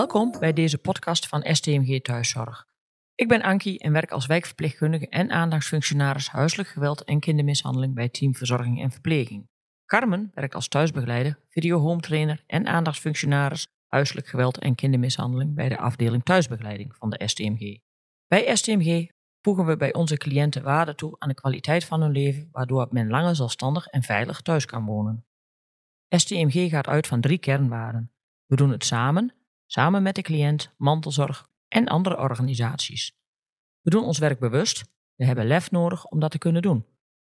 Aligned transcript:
Welkom 0.00 0.38
bij 0.38 0.52
deze 0.52 0.78
podcast 0.78 1.28
van 1.28 1.54
STMG 1.54 2.02
Thuiszorg. 2.02 2.66
Ik 3.14 3.28
ben 3.28 3.42
Ankie 3.42 3.78
en 3.78 3.92
werk 3.92 4.10
als 4.10 4.26
wijkverpleegkundige 4.26 5.08
en 5.08 5.30
aandachtsfunctionaris 5.30 6.28
huiselijk 6.28 6.68
geweld 6.68 7.04
en 7.04 7.20
kindermishandeling 7.20 7.94
bij 7.94 8.08
Team 8.08 8.34
Verzorging 8.34 8.82
en 8.82 8.90
Verpleging. 8.90 9.48
Carmen 9.86 10.30
werkt 10.34 10.54
als 10.54 10.68
thuisbegeleider, 10.68 11.38
video-home 11.48 12.00
trainer 12.00 12.44
en 12.46 12.66
aandachtsfunctionaris 12.66 13.66
huiselijk 13.86 14.26
geweld 14.26 14.58
en 14.58 14.74
kindermishandeling 14.74 15.54
bij 15.54 15.68
de 15.68 15.78
afdeling 15.78 16.22
thuisbegeleiding 16.22 16.96
van 16.96 17.10
de 17.10 17.28
STMG. 17.28 17.78
Bij 18.26 18.56
STMG 18.56 19.08
voegen 19.40 19.66
we 19.66 19.76
bij 19.76 19.94
onze 19.94 20.16
cliënten 20.16 20.62
waarde 20.62 20.94
toe 20.94 21.16
aan 21.18 21.28
de 21.28 21.34
kwaliteit 21.34 21.84
van 21.84 22.00
hun 22.00 22.12
leven, 22.12 22.48
waardoor 22.52 22.88
men 22.90 23.08
langer 23.08 23.36
zelfstandig 23.36 23.86
en 23.86 24.02
veilig 24.02 24.40
thuis 24.40 24.64
kan 24.64 24.84
wonen. 24.84 25.26
STMG 26.08 26.70
gaat 26.70 26.86
uit 26.86 27.06
van 27.06 27.20
drie 27.20 27.38
kernwaarden. 27.38 28.12
We 28.46 28.56
doen 28.56 28.70
het 28.70 28.84
samen, 28.84 29.34
samen 29.72 30.02
met 30.02 30.14
de 30.14 30.22
cliënt, 30.22 30.74
mantelzorg 30.76 31.48
en 31.68 31.88
andere 31.88 32.18
organisaties. 32.18 33.12
We 33.80 33.90
doen 33.90 34.04
ons 34.04 34.18
werk 34.18 34.38
bewust, 34.38 34.84
we 35.14 35.24
hebben 35.24 35.46
lef 35.46 35.70
nodig 35.70 36.04
om 36.04 36.20
dat 36.20 36.30
te 36.30 36.38
kunnen 36.38 36.62
doen. 36.62 36.86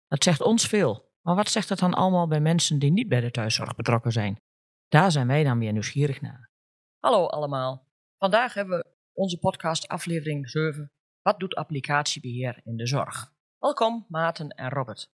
Dat 0.07 0.25
zegt 0.25 0.41
ons 0.41 0.66
veel, 0.66 1.13
maar 1.23 1.35
wat 1.35 1.49
zegt 1.49 1.69
het 1.69 1.79
dan 1.79 1.95
allemaal 1.95 2.29
bij 2.29 2.41
mensen 2.41 2.79
die 2.79 2.91
niet 2.91 3.09
bij 3.09 3.21
de 3.21 3.30
thuiszorg 3.30 3.75
betrokken 3.75 4.13
zijn? 4.13 4.41
Daar 4.89 5.11
zijn 5.11 5.27
wij 5.27 5.45
dan 5.45 5.59
weer 5.59 5.73
nieuwsgierig 5.73 6.21
naar. 6.21 6.51
Hallo 6.99 7.27
allemaal. 7.27 7.87
Vandaag 8.19 8.55
hebben 8.55 8.79
we 8.79 8.87
onze 9.13 9.38
podcast 9.38 9.88
aflevering 9.88 10.51
7. 10.51 10.93
Wat 11.23 11.41
doet 11.41 11.55
applicatiebeheer 11.55 12.61
in 12.65 12.77
de 12.77 12.87
zorg? 12.87 13.33
Welkom 13.59 14.07
Maarten 14.09 14.49
en 14.49 14.69
Robert. 14.69 15.11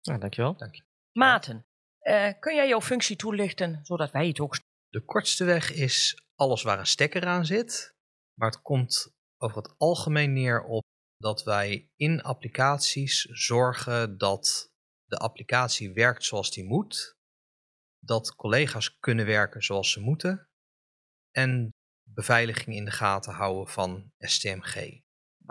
Ja, 0.00 0.18
dankjewel. 0.18 0.56
Dank 0.56 0.74
je. 0.74 0.82
Maarten, 1.12 1.66
eh, 1.98 2.32
kun 2.40 2.54
jij 2.54 2.68
jouw 2.68 2.80
functie 2.80 3.16
toelichten 3.16 3.80
zodat 3.82 4.10
wij 4.10 4.26
het 4.26 4.40
ook 4.40 4.58
De 4.88 5.04
kortste 5.04 5.44
weg 5.44 5.72
is 5.72 6.22
alles 6.42 6.62
waar 6.62 6.78
een 6.78 6.86
stekker 6.86 7.26
aan 7.26 7.46
zit. 7.46 7.94
Maar 8.34 8.50
het 8.50 8.62
komt 8.62 9.12
over 9.36 9.56
het 9.56 9.74
algemeen 9.78 10.32
neer 10.32 10.64
op 10.64 10.84
dat 11.16 11.42
wij 11.42 11.90
in 11.96 12.22
applicaties 12.22 13.20
zorgen 13.22 14.18
dat 14.18 14.70
de 15.04 15.16
applicatie 15.16 15.92
werkt 15.92 16.24
zoals 16.24 16.50
die 16.50 16.64
moet. 16.64 17.16
Dat 17.98 18.34
collega's 18.34 18.98
kunnen 18.98 19.26
werken 19.26 19.62
zoals 19.62 19.92
ze 19.92 20.00
moeten. 20.00 20.48
En 21.30 21.70
beveiliging 22.02 22.76
in 22.76 22.84
de 22.84 22.90
gaten 22.90 23.32
houden 23.32 23.72
van 23.72 24.12
STMG. 24.18 25.01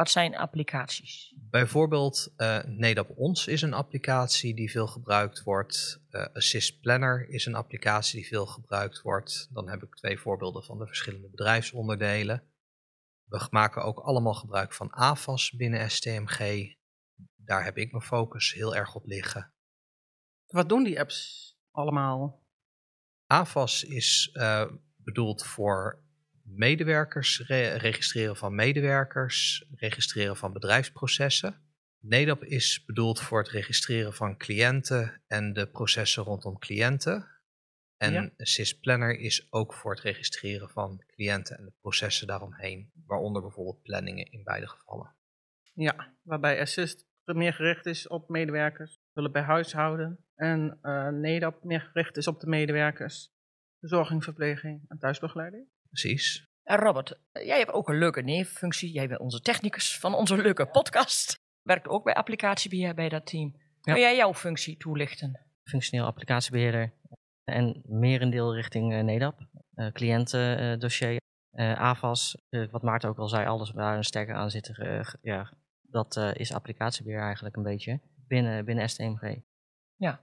Wat 0.01 0.11
zijn 0.11 0.37
applicaties? 0.37 1.33
Bijvoorbeeld 1.35 2.33
uh, 2.37 2.63
NEDAP 2.63 3.09
Ons 3.15 3.47
is 3.47 3.61
een 3.61 3.73
applicatie 3.73 4.55
die 4.55 4.71
veel 4.71 4.87
gebruikt 4.87 5.43
wordt. 5.43 6.01
Uh, 6.09 6.25
Assist 6.33 6.79
Planner 6.79 7.29
is 7.29 7.45
een 7.45 7.55
applicatie 7.55 8.19
die 8.19 8.27
veel 8.27 8.45
gebruikt 8.45 9.01
wordt. 9.01 9.49
Dan 9.53 9.69
heb 9.69 9.83
ik 9.83 9.95
twee 9.95 10.19
voorbeelden 10.19 10.63
van 10.63 10.77
de 10.77 10.87
verschillende 10.87 11.29
bedrijfsonderdelen. 11.29 12.43
We 13.23 13.47
maken 13.49 13.83
ook 13.83 13.99
allemaal 13.99 14.33
gebruik 14.33 14.73
van 14.73 14.91
AFAS 14.91 15.51
binnen 15.51 15.91
STMG. 15.91 16.73
Daar 17.35 17.63
heb 17.63 17.77
ik 17.77 17.91
mijn 17.91 18.03
focus 18.03 18.53
heel 18.53 18.75
erg 18.75 18.95
op 18.95 19.05
liggen. 19.05 19.53
Wat 20.47 20.69
doen 20.69 20.83
die 20.83 20.99
apps 20.99 21.55
allemaal? 21.71 22.43
AFAS 23.25 23.83
is 23.83 24.29
uh, 24.33 24.71
bedoeld 24.95 25.45
voor 25.45 26.03
medewerkers, 26.55 27.39
re 27.47 27.69
registreren 27.69 28.35
van 28.37 28.55
medewerkers, 28.55 29.65
registreren 29.75 30.37
van 30.37 30.53
bedrijfsprocessen. 30.53 31.61
NEDAP 31.99 32.43
is 32.43 32.83
bedoeld 32.85 33.21
voor 33.21 33.39
het 33.39 33.49
registreren 33.49 34.13
van 34.13 34.37
cliënten 34.37 35.21
en 35.27 35.53
de 35.53 35.67
processen 35.67 36.23
rondom 36.23 36.59
cliënten. 36.59 37.27
En 37.97 38.13
ja. 38.13 38.29
Assist 38.37 38.79
Planner 38.79 39.19
is 39.19 39.47
ook 39.51 39.73
voor 39.73 39.91
het 39.91 40.01
registreren 40.01 40.69
van 40.69 41.03
cliënten 41.07 41.57
en 41.57 41.65
de 41.65 41.73
processen 41.81 42.27
daaromheen, 42.27 42.91
waaronder 43.05 43.41
bijvoorbeeld 43.41 43.81
planningen 43.81 44.25
in 44.31 44.43
beide 44.43 44.67
gevallen. 44.67 45.15
Ja, 45.73 46.13
waarbij 46.21 46.61
Assist 46.61 47.09
meer 47.25 47.53
gericht 47.53 47.85
is 47.85 48.07
op 48.07 48.29
medewerkers, 48.29 48.99
hulp 49.13 49.33
bij 49.33 49.41
huishouden, 49.41 50.25
en 50.35 50.79
uh, 50.81 51.07
NEDAP 51.07 51.63
meer 51.63 51.81
gericht 51.81 52.17
is 52.17 52.27
op 52.27 52.39
de 52.39 52.47
medewerkers, 52.47 53.33
verzorging, 53.79 54.23
verpleging 54.23 54.85
en 54.87 54.97
thuisbegeleiding. 54.97 55.67
Precies. 55.91 56.45
En 56.63 56.77
Robert, 56.77 57.19
jij 57.31 57.57
hebt 57.57 57.71
ook 57.71 57.89
een 57.89 57.97
leuke 57.97 58.21
nevenfunctie. 58.21 58.91
Jij 58.91 59.07
bent 59.07 59.19
onze 59.19 59.41
technicus 59.41 59.99
van 59.99 60.13
onze 60.13 60.41
leuke 60.41 60.65
podcast. 60.65 61.39
Werkt 61.61 61.87
ook 61.87 62.03
bij 62.03 62.13
applicatiebeheer 62.13 62.93
bij 62.93 63.09
dat 63.09 63.25
team. 63.25 63.55
Ja. 63.81 63.93
Kun 63.93 64.01
jij 64.01 64.15
jouw 64.15 64.33
functie 64.33 64.77
toelichten? 64.77 65.39
Functioneel 65.63 66.05
applicatiebeheerder 66.05 66.93
en 67.43 67.81
merendeel 67.85 68.55
richting 68.55 68.93
uh, 68.93 69.01
NEDAP. 69.01 69.39
Uh, 69.75 69.91
cliëntendossier, 69.91 71.21
uh, 71.51 71.73
AVAS, 71.73 72.37
wat 72.71 72.81
Maarten 72.81 73.09
ook 73.09 73.17
al 73.17 73.27
zei, 73.27 73.47
alles 73.47 73.71
waar 73.71 73.97
een 73.97 74.03
sterker 74.03 74.35
aan 74.35 74.51
zit. 74.51 74.71
ja, 75.21 75.53
dat 75.81 76.15
is 76.33 76.53
applicatiebeheer 76.53 77.21
eigenlijk 77.21 77.55
een 77.55 77.63
beetje 77.63 77.99
binnen, 78.27 78.65
binnen 78.65 78.89
STMG. 78.89 79.35
Ja, 79.95 80.21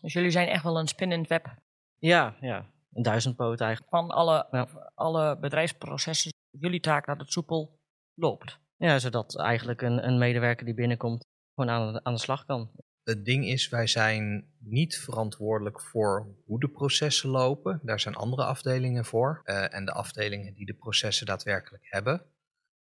dus 0.00 0.12
jullie 0.12 0.30
zijn 0.30 0.48
echt 0.48 0.62
wel 0.62 0.78
een 0.78 0.88
spin 0.88 1.12
in 1.12 1.18
het 1.18 1.28
web. 1.28 1.54
Ja, 1.98 2.36
ja, 2.40 2.66
een 2.92 3.02
duizendpoot 3.02 3.60
eigenlijk. 3.60 3.90
Van 3.90 4.10
alle, 4.10 4.46
ja. 4.50 4.68
alle 4.94 5.38
bedrijfsprocessen, 5.38 6.32
jullie 6.50 6.80
taak 6.80 7.06
dat 7.06 7.18
het 7.18 7.32
soepel 7.32 7.78
loopt. 8.14 8.58
Ja, 8.76 8.98
zodat 8.98 9.38
eigenlijk 9.38 9.82
een, 9.82 10.06
een 10.06 10.18
medewerker 10.18 10.64
die 10.64 10.74
binnenkomt 10.74 11.24
gewoon 11.54 11.70
aan, 11.70 12.04
aan 12.04 12.14
de 12.14 12.20
slag 12.20 12.44
kan. 12.44 12.70
Het 13.02 13.24
ding 13.24 13.46
is, 13.46 13.68
wij 13.68 13.86
zijn 13.86 14.52
niet 14.58 14.98
verantwoordelijk 14.98 15.80
voor 15.80 16.26
hoe 16.46 16.60
de 16.60 16.68
processen 16.68 17.30
lopen. 17.30 17.80
Daar 17.82 18.00
zijn 18.00 18.14
andere 18.14 18.44
afdelingen 18.44 19.04
voor. 19.04 19.42
Uh, 19.44 19.74
en 19.74 19.84
de 19.84 19.92
afdelingen 19.92 20.54
die 20.54 20.66
de 20.66 20.74
processen 20.74 21.26
daadwerkelijk 21.26 21.86
hebben. 21.88 22.22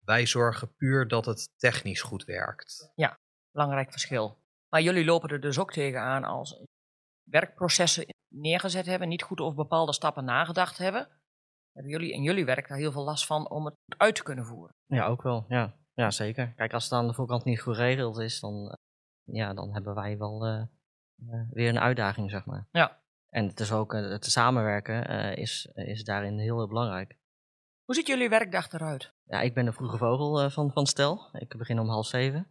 Wij 0.04 0.26
zorgen 0.26 0.74
puur 0.74 1.08
dat 1.08 1.24
het 1.24 1.48
technisch 1.56 2.02
goed 2.02 2.24
werkt. 2.24 2.92
Ja, 2.94 3.18
belangrijk 3.50 3.90
verschil. 3.90 4.38
Maar 4.68 4.82
jullie 4.82 5.04
lopen 5.04 5.28
er 5.28 5.40
dus 5.40 5.58
ook 5.58 5.72
tegenaan 5.72 6.24
als 6.24 6.62
werkprocessen 7.30 8.06
neergezet 8.34 8.86
hebben, 8.86 9.08
niet 9.08 9.22
goed 9.22 9.40
over 9.40 9.56
bepaalde 9.56 9.92
stappen 9.92 10.24
nagedacht 10.24 10.78
hebben, 10.78 11.08
hebben 11.72 11.92
jullie 11.92 12.12
in 12.12 12.22
jullie 12.22 12.44
werk 12.44 12.68
daar 12.68 12.78
heel 12.78 12.92
veel 12.92 13.04
last 13.04 13.26
van 13.26 13.50
om 13.50 13.64
het 13.64 13.74
uit 13.96 14.14
te 14.14 14.22
kunnen 14.22 14.44
voeren. 14.44 14.74
Ja, 14.86 15.06
ook 15.06 15.22
wel. 15.22 15.44
Ja, 15.48 15.74
ja 15.94 16.10
zeker. 16.10 16.52
Kijk, 16.56 16.72
als 16.72 16.84
het 16.84 16.92
aan 16.92 17.06
de 17.06 17.14
voorkant 17.14 17.44
niet 17.44 17.60
goed 17.60 17.74
geregeld 17.74 18.18
is, 18.18 18.40
dan, 18.40 18.78
ja, 19.22 19.54
dan 19.54 19.72
hebben 19.72 19.94
wij 19.94 20.18
wel 20.18 20.46
uh, 20.46 20.62
uh, 21.16 21.50
weer 21.50 21.68
een 21.68 21.80
uitdaging, 21.80 22.30
zeg 22.30 22.44
maar. 22.44 22.68
Ja. 22.70 23.02
En 23.28 23.46
het 23.46 23.60
is 23.60 23.72
ook, 23.72 23.92
het 23.92 24.24
samenwerken 24.24 25.06
is, 25.36 25.66
is 25.74 26.04
daarin 26.04 26.38
heel, 26.38 26.56
heel 26.56 26.68
belangrijk. 26.68 27.16
Hoe 27.84 27.94
ziet 27.94 28.06
jullie 28.06 28.28
werkdag 28.28 28.72
eruit? 28.72 29.14
Ja, 29.24 29.40
ik 29.40 29.54
ben 29.54 29.64
de 29.64 29.72
vroege 29.72 29.96
vogel 29.96 30.50
van, 30.50 30.72
van 30.72 30.86
Stel. 30.86 31.28
Ik 31.32 31.56
begin 31.56 31.78
om 31.78 31.88
half 31.88 32.06
zeven. 32.06 32.48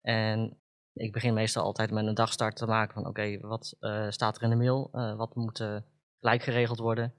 En 0.00 0.59
ik 1.00 1.12
begin 1.12 1.34
meestal 1.34 1.64
altijd 1.64 1.90
met 1.90 2.06
een 2.06 2.14
dagstart 2.14 2.56
te 2.56 2.66
maken 2.66 2.94
van 2.94 3.06
oké, 3.06 3.10
okay, 3.10 3.40
wat 3.40 3.76
uh, 3.80 4.10
staat 4.10 4.36
er 4.36 4.42
in 4.42 4.50
de 4.50 4.56
mail? 4.56 4.90
Uh, 4.92 5.16
wat 5.16 5.34
moet 5.34 5.60
uh, 5.60 5.76
gelijk 6.18 6.42
geregeld 6.42 6.78
worden? 6.78 7.14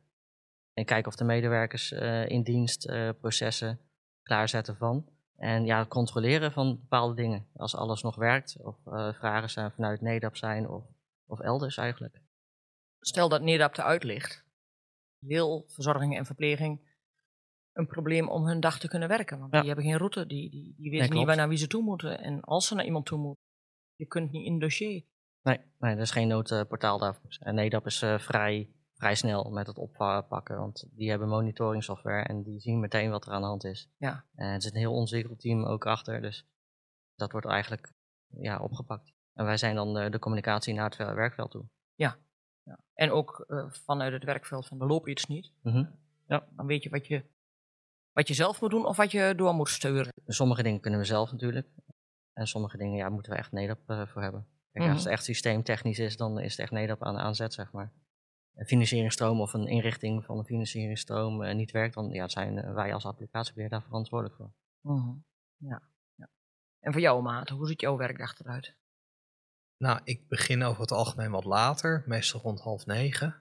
En 0.73 0.85
kijken 0.85 1.11
of 1.11 1.17
de 1.17 1.23
medewerkers 1.23 1.91
in 2.27 2.43
dienst 2.43 2.85
processen 3.19 3.79
klaarzetten 4.21 4.75
van. 4.75 5.09
En 5.35 5.65
ja, 5.65 5.85
controleren 5.85 6.51
van 6.51 6.79
bepaalde 6.79 7.15
dingen. 7.15 7.47
Als 7.53 7.75
alles 7.75 8.01
nog 8.01 8.15
werkt 8.15 8.57
of 8.59 8.75
vragen 9.15 9.49
zijn 9.49 9.71
vanuit 9.71 10.01
NEDAP 10.01 10.35
zijn 10.35 10.69
of, 10.69 10.83
of 11.25 11.39
elders 11.39 11.77
eigenlijk. 11.77 12.21
Stel 12.99 13.29
dat 13.29 13.41
NEDAP 13.41 13.77
eruit 13.77 14.03
ligt. 14.03 14.45
Wil 15.17 15.65
verzorging 15.67 16.17
en 16.17 16.25
verpleging 16.25 16.79
een 17.73 17.87
probleem 17.87 18.29
om 18.29 18.45
hun 18.47 18.59
dag 18.59 18.79
te 18.79 18.87
kunnen 18.87 19.07
werken. 19.07 19.39
Want 19.39 19.53
ja. 19.53 19.59
die 19.59 19.67
hebben 19.67 19.85
geen 19.85 19.97
route, 19.97 20.25
die, 20.25 20.49
die, 20.49 20.73
die 20.77 20.91
weten 20.91 21.09
nee, 21.09 21.17
niet 21.17 21.27
waar 21.27 21.35
naar 21.35 21.49
wie 21.49 21.57
ze 21.57 21.67
toe 21.67 21.83
moeten. 21.83 22.19
En 22.19 22.41
als 22.41 22.67
ze 22.67 22.75
naar 22.75 22.85
iemand 22.85 23.05
toe 23.05 23.17
moeten, 23.17 23.43
je 24.01 24.07
kunt 24.07 24.31
niet 24.31 24.45
in 24.45 24.59
dossier. 24.59 25.03
Nee, 25.41 25.59
nee 25.79 25.95
er 25.95 26.01
is 26.01 26.11
geen 26.11 26.27
noodportaal 26.27 26.97
daarvoor. 26.97 27.37
En 27.39 27.55
NEDAP 27.55 27.85
is 27.85 28.01
uh, 28.01 28.19
vrij, 28.19 28.69
vrij 28.93 29.15
snel 29.15 29.49
met 29.49 29.67
het 29.67 29.77
oppakken, 29.77 30.57
want 30.57 30.87
die 30.91 31.09
hebben 31.09 31.27
monitoring 31.27 31.83
software 31.83 32.23
en 32.23 32.43
die 32.43 32.59
zien 32.59 32.79
meteen 32.79 33.09
wat 33.09 33.25
er 33.25 33.31
aan 33.31 33.41
de 33.41 33.47
hand 33.47 33.63
is. 33.63 33.89
Ja. 33.97 34.25
En 34.35 34.47
er 34.47 34.61
zit 34.61 34.73
een 34.73 34.79
heel 34.79 34.93
ontwikkeld 34.93 35.39
team 35.39 35.65
ook 35.65 35.85
achter, 35.85 36.21
dus 36.21 36.47
dat 37.15 37.31
wordt 37.31 37.47
eigenlijk 37.47 37.93
ja, 38.27 38.59
opgepakt. 38.59 39.13
En 39.33 39.45
wij 39.45 39.57
zijn 39.57 39.75
dan 39.75 39.93
de, 39.93 40.09
de 40.09 40.19
communicatie 40.19 40.73
naar 40.73 40.89
het 40.89 40.97
werkveld 40.97 41.51
toe. 41.51 41.65
Ja, 41.95 42.17
ja. 42.63 42.79
en 42.93 43.11
ook 43.11 43.45
uh, 43.47 43.65
vanuit 43.69 44.13
het 44.13 44.23
werkveld 44.23 44.67
van 44.67 44.81
er 44.81 44.87
loopt 44.87 45.07
iets 45.07 45.25
niet. 45.25 45.51
Mm 45.61 45.71
-hmm. 45.71 45.99
Ja. 46.27 46.47
Dan 46.55 46.65
weet 46.65 46.83
je 46.83 46.89
wat, 46.89 47.07
je 47.07 47.23
wat 48.11 48.27
je 48.27 48.33
zelf 48.33 48.61
moet 48.61 48.69
doen 48.69 48.85
of 48.85 48.97
wat 48.97 49.11
je 49.11 49.33
door 49.35 49.53
moet 49.53 49.69
sturen. 49.69 50.13
Sommige 50.25 50.63
dingen 50.63 50.79
kunnen 50.79 50.99
we 50.99 51.05
zelf 51.05 51.31
natuurlijk. 51.31 51.67
En 52.33 52.47
sommige 52.47 52.77
dingen 52.77 52.97
ja, 52.97 53.09
moeten 53.09 53.31
we 53.31 53.37
echt 53.37 53.51
NEDAP 53.51 53.89
uh, 53.89 54.07
voor 54.07 54.21
hebben. 54.21 54.47
Kijk, 54.71 54.85
mm. 54.85 54.91
Als 54.91 55.03
het 55.03 55.13
echt 55.13 55.23
systeemtechnisch 55.23 55.99
is, 55.99 56.17
dan 56.17 56.39
is 56.39 56.51
het 56.51 56.59
echt 56.59 56.71
NEDAP 56.71 57.03
aan 57.03 57.15
de 57.15 57.21
aanzet, 57.21 57.53
zeg 57.53 57.71
maar. 57.71 57.91
Een 58.55 58.65
financieringstroom 58.65 59.41
of 59.41 59.53
een 59.53 59.67
inrichting 59.67 60.25
van 60.25 60.37
een 60.37 60.45
financieringstroom 60.45 61.43
uh, 61.43 61.55
niet 61.55 61.71
werkt, 61.71 61.93
dan 61.93 62.09
ja, 62.09 62.27
zijn 62.27 62.57
uh, 62.57 62.73
wij 62.73 62.93
als 62.93 63.05
applicatiebeheer 63.05 63.69
daar 63.69 63.83
verantwoordelijk 63.83 64.35
voor. 64.37 64.51
Mm. 64.81 65.25
Ja. 65.57 65.81
ja. 66.15 66.29
En 66.79 66.91
voor 66.91 67.01
jou, 67.01 67.21
Maat, 67.21 67.49
hoe 67.49 67.67
ziet 67.67 67.81
jouw 67.81 67.97
werkdag 67.97 68.39
eruit? 68.39 68.75
Nou, 69.77 69.99
ik 70.03 70.27
begin 70.27 70.63
over 70.63 70.81
het 70.81 70.91
algemeen 70.91 71.31
wat 71.31 71.45
later, 71.45 72.03
meestal 72.05 72.41
rond 72.41 72.61
half 72.61 72.85
negen. 72.85 73.35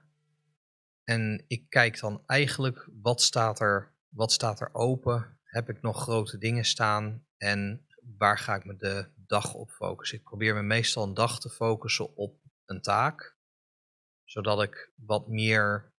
En 1.03 1.43
ik 1.47 1.69
kijk 1.69 1.99
dan 1.99 2.23
eigenlijk 2.25 2.89
wat 3.01 3.21
staat 3.21 3.59
er, 3.59 3.93
wat 4.09 4.31
staat 4.31 4.59
er 4.59 4.73
open? 4.73 5.39
Heb 5.43 5.69
ik 5.69 5.81
nog 5.81 6.01
grote 6.01 6.37
dingen 6.37 6.65
staan? 6.65 7.25
En 7.37 7.85
waar 8.17 8.37
ga 8.37 8.55
ik 8.55 8.65
me 8.65 8.75
de 8.75 9.11
dag 9.15 9.53
op 9.53 9.69
focussen? 9.69 10.17
Ik 10.17 10.23
probeer 10.23 10.55
me 10.55 10.61
meestal 10.61 11.03
een 11.03 11.13
dag 11.13 11.39
te 11.39 11.49
focussen 11.49 12.15
op 12.15 12.39
een 12.65 12.81
taak, 12.81 13.37
zodat 14.23 14.61
ik 14.61 14.91
wat 14.95 15.27
meer 15.27 15.93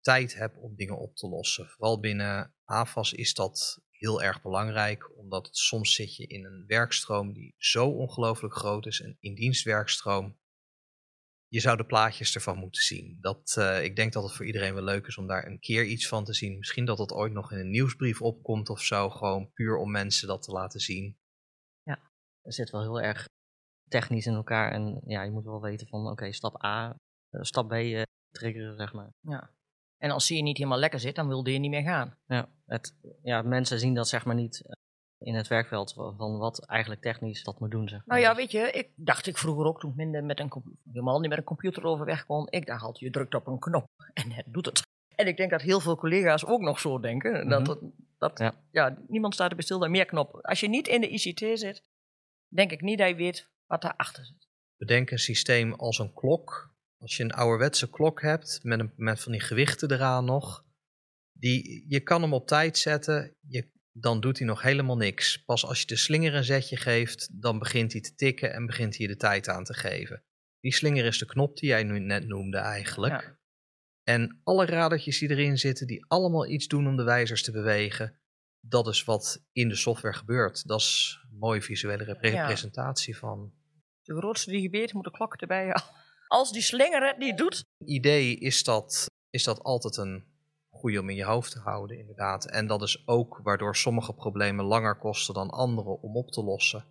tijd 0.00 0.34
heb 0.34 0.56
om 0.56 0.76
dingen 0.76 0.98
op 0.98 1.16
te 1.16 1.28
lossen. 1.28 1.68
Vooral 1.68 2.00
binnen 2.00 2.54
AFAS 2.64 3.12
is 3.12 3.34
dat 3.34 3.80
heel 3.90 4.22
erg 4.22 4.42
belangrijk, 4.42 5.18
omdat 5.18 5.48
soms 5.52 5.94
zit 5.94 6.16
je 6.16 6.26
in 6.26 6.44
een 6.44 6.64
werkstroom 6.66 7.32
die 7.32 7.54
zo 7.56 7.88
ongelooflijk 7.88 8.54
groot 8.54 8.86
is, 8.86 9.00
een 9.00 9.16
indienstwerkstroom. 9.20 10.38
Je 11.48 11.60
zou 11.60 11.76
de 11.76 11.86
plaatjes 11.86 12.34
ervan 12.34 12.58
moeten 12.58 12.82
zien. 12.82 13.18
Dat, 13.20 13.56
uh, 13.58 13.84
ik 13.84 13.96
denk 13.96 14.12
dat 14.12 14.22
het 14.22 14.32
voor 14.32 14.46
iedereen 14.46 14.74
wel 14.74 14.82
leuk 14.82 15.06
is 15.06 15.16
om 15.16 15.26
daar 15.26 15.46
een 15.46 15.60
keer 15.60 15.84
iets 15.84 16.08
van 16.08 16.24
te 16.24 16.34
zien. 16.34 16.58
Misschien 16.58 16.84
dat 16.84 16.98
het 16.98 17.12
ooit 17.12 17.32
nog 17.32 17.52
in 17.52 17.58
een 17.58 17.70
nieuwsbrief 17.70 18.22
opkomt 18.22 18.68
of 18.68 18.82
zo, 18.82 19.10
gewoon 19.10 19.52
puur 19.52 19.76
om 19.76 19.90
mensen 19.90 20.28
dat 20.28 20.42
te 20.42 20.52
laten 20.52 20.80
zien. 20.80 21.18
Zit 22.48 22.70
wel 22.70 22.80
heel 22.80 23.00
erg 23.00 23.28
technisch 23.88 24.26
in 24.26 24.34
elkaar 24.34 24.72
en 24.72 25.00
ja, 25.06 25.22
je 25.22 25.30
moet 25.30 25.44
wel 25.44 25.60
weten 25.60 25.86
van 25.86 26.06
oké, 26.06 26.32
stap 26.32 26.64
A, 26.64 26.96
uh, 27.30 27.42
stap 27.42 27.68
B 27.68 27.72
uh, 27.72 28.02
triggeren, 28.30 28.76
zeg 28.76 28.92
maar. 28.92 29.10
Ja. 29.20 29.50
En 29.98 30.10
als 30.10 30.28
je 30.28 30.42
niet 30.42 30.56
helemaal 30.56 30.78
lekker 30.78 31.00
zit, 31.00 31.14
dan 31.14 31.28
wilde 31.28 31.52
je 31.52 31.58
niet 31.58 31.70
meer 31.70 31.82
gaan. 31.82 32.16
Ja, 32.26 32.48
het, 32.66 32.94
ja, 33.22 33.42
mensen 33.42 33.78
zien 33.78 33.94
dat 33.94 34.08
zeg 34.08 34.24
maar 34.24 34.34
niet 34.34 34.62
eh, 34.66 34.72
in 35.18 35.34
het 35.34 35.48
werkveld 35.48 35.92
van 35.92 36.38
wat 36.38 36.64
eigenlijk 36.64 37.00
technisch 37.00 37.44
dat 37.44 37.60
moet 37.60 37.70
doen. 37.70 37.88
Zeg 37.88 37.98
maar. 38.04 38.18
Nou 38.18 38.28
ja, 38.28 38.36
weet 38.36 38.50
je, 38.50 38.70
ik 38.70 38.90
dacht 38.94 39.26
ik 39.26 39.38
vroeger 39.38 39.66
ook 39.66 39.80
toen 39.80 39.90
ik 39.90 39.96
minder 39.96 40.24
met 40.24 40.40
een 40.40 40.52
helemaal 40.84 41.20
niet 41.20 41.28
met 41.28 41.38
een 41.38 41.44
computer 41.44 41.84
overweg 41.84 42.26
kon. 42.26 42.46
Ik 42.50 42.66
dacht 42.66 42.82
altijd, 42.82 43.04
je 43.04 43.10
drukt 43.10 43.34
op 43.34 43.46
een 43.46 43.58
knop 43.58 43.86
en 44.22 44.32
het 44.32 44.46
doet 44.48 44.66
het. 44.66 44.82
En 45.14 45.26
ik 45.26 45.36
denk 45.36 45.50
dat 45.50 45.62
heel 45.62 45.80
veel 45.80 45.96
collega's 45.96 46.44
ook 46.44 46.60
nog 46.60 46.80
zo 46.80 47.00
denken. 47.00 47.32
Mm 47.32 47.40
-hmm. 47.40 47.48
Dat, 47.48 47.66
het, 47.66 47.78
dat 48.18 48.38
ja. 48.38 48.54
ja. 48.70 48.98
niemand 49.08 49.34
staat 49.34 49.50
er 49.50 49.56
bij 49.56 49.64
stil 49.64 49.78
bij 49.78 49.88
meer 49.88 50.04
knoppen. 50.04 50.40
Als 50.40 50.60
je 50.60 50.68
niet 50.68 50.88
in 50.88 51.00
de 51.00 51.08
ICT 51.08 51.58
zit, 51.58 51.82
denk 52.48 52.72
ik 52.72 52.80
niet 52.80 52.98
dat 52.98 53.08
je 53.08 53.14
weet 53.14 53.50
wat 53.66 53.82
daarachter 53.82 54.24
zit. 54.24 54.48
Bedenk 54.76 55.10
een 55.10 55.18
systeem 55.18 55.72
als 55.72 55.98
een 55.98 56.12
klok 56.12 56.76
als 56.98 57.16
je 57.16 57.22
een 57.22 57.32
ouderwetse 57.32 57.90
klok 57.90 58.22
hebt 58.22 58.60
met, 58.62 58.80
een, 58.80 58.92
met 58.96 59.20
van 59.20 59.32
die 59.32 59.40
gewichten 59.40 59.92
eraan 59.92 60.24
nog, 60.24 60.64
die, 61.32 61.84
je 61.88 62.00
kan 62.00 62.22
hem 62.22 62.32
op 62.32 62.46
tijd 62.46 62.78
zetten, 62.78 63.36
je, 63.48 63.70
dan 63.92 64.20
doet 64.20 64.38
hij 64.38 64.46
nog 64.46 64.62
helemaal 64.62 64.96
niks. 64.96 65.44
Pas 65.44 65.64
als 65.64 65.80
je 65.80 65.86
de 65.86 65.96
slinger 65.96 66.34
een 66.34 66.44
zetje 66.44 66.76
geeft, 66.76 67.42
dan 67.42 67.58
begint 67.58 67.92
hij 67.92 68.00
te 68.00 68.14
tikken 68.14 68.52
en 68.52 68.66
begint 68.66 68.96
hij 68.96 69.06
de 69.06 69.16
tijd 69.16 69.48
aan 69.48 69.64
te 69.64 69.74
geven. 69.74 70.22
Die 70.60 70.72
slinger 70.72 71.04
is 71.04 71.18
de 71.18 71.26
knop 71.26 71.56
die 71.56 71.68
jij 71.68 71.82
nu 71.82 71.98
net 71.98 72.26
noemde 72.26 72.58
eigenlijk. 72.58 73.22
Ja. 73.22 73.38
En 74.02 74.40
alle 74.44 74.66
radertjes 74.66 75.18
die 75.18 75.30
erin 75.30 75.58
zitten, 75.58 75.86
die 75.86 76.04
allemaal 76.06 76.46
iets 76.46 76.66
doen 76.66 76.86
om 76.86 76.96
de 76.96 77.02
wijzers 77.02 77.42
te 77.42 77.52
bewegen, 77.52 78.20
dat 78.60 78.86
is 78.86 79.04
wat 79.04 79.42
in 79.52 79.68
de 79.68 79.76
software 79.76 80.16
gebeurt. 80.16 80.66
Dat 80.66 80.80
is 80.80 81.20
een 81.30 81.38
mooie 81.38 81.62
visuele 81.62 82.04
representatie 82.04 83.12
ja. 83.12 83.18
van. 83.18 83.52
De 84.02 84.16
grootste 84.16 84.50
die 84.50 84.60
gebeurt, 84.60 84.92
moet 84.92 85.04
de 85.04 85.10
klok 85.10 85.34
erbij 85.34 85.64
halen 85.64 86.06
als 86.28 86.52
die 86.52 86.62
slinger 86.62 87.06
het 87.06 87.18
niet 87.18 87.38
doet. 87.38 87.64
Het 87.78 87.88
idee 87.88 88.36
is 88.36 88.64
dat, 88.64 89.06
is 89.30 89.44
dat 89.44 89.62
altijd 89.62 89.96
een 89.96 90.24
goede 90.70 91.00
om 91.00 91.08
in 91.08 91.16
je 91.16 91.24
hoofd 91.24 91.52
te 91.52 91.58
houden, 91.58 91.98
inderdaad. 91.98 92.44
En 92.44 92.66
dat 92.66 92.82
is 92.82 93.02
ook 93.06 93.40
waardoor 93.42 93.76
sommige 93.76 94.14
problemen 94.14 94.64
langer 94.64 94.98
kosten 94.98 95.34
dan 95.34 95.50
andere 95.50 96.00
om 96.00 96.16
op 96.16 96.30
te 96.30 96.42
lossen. 96.42 96.84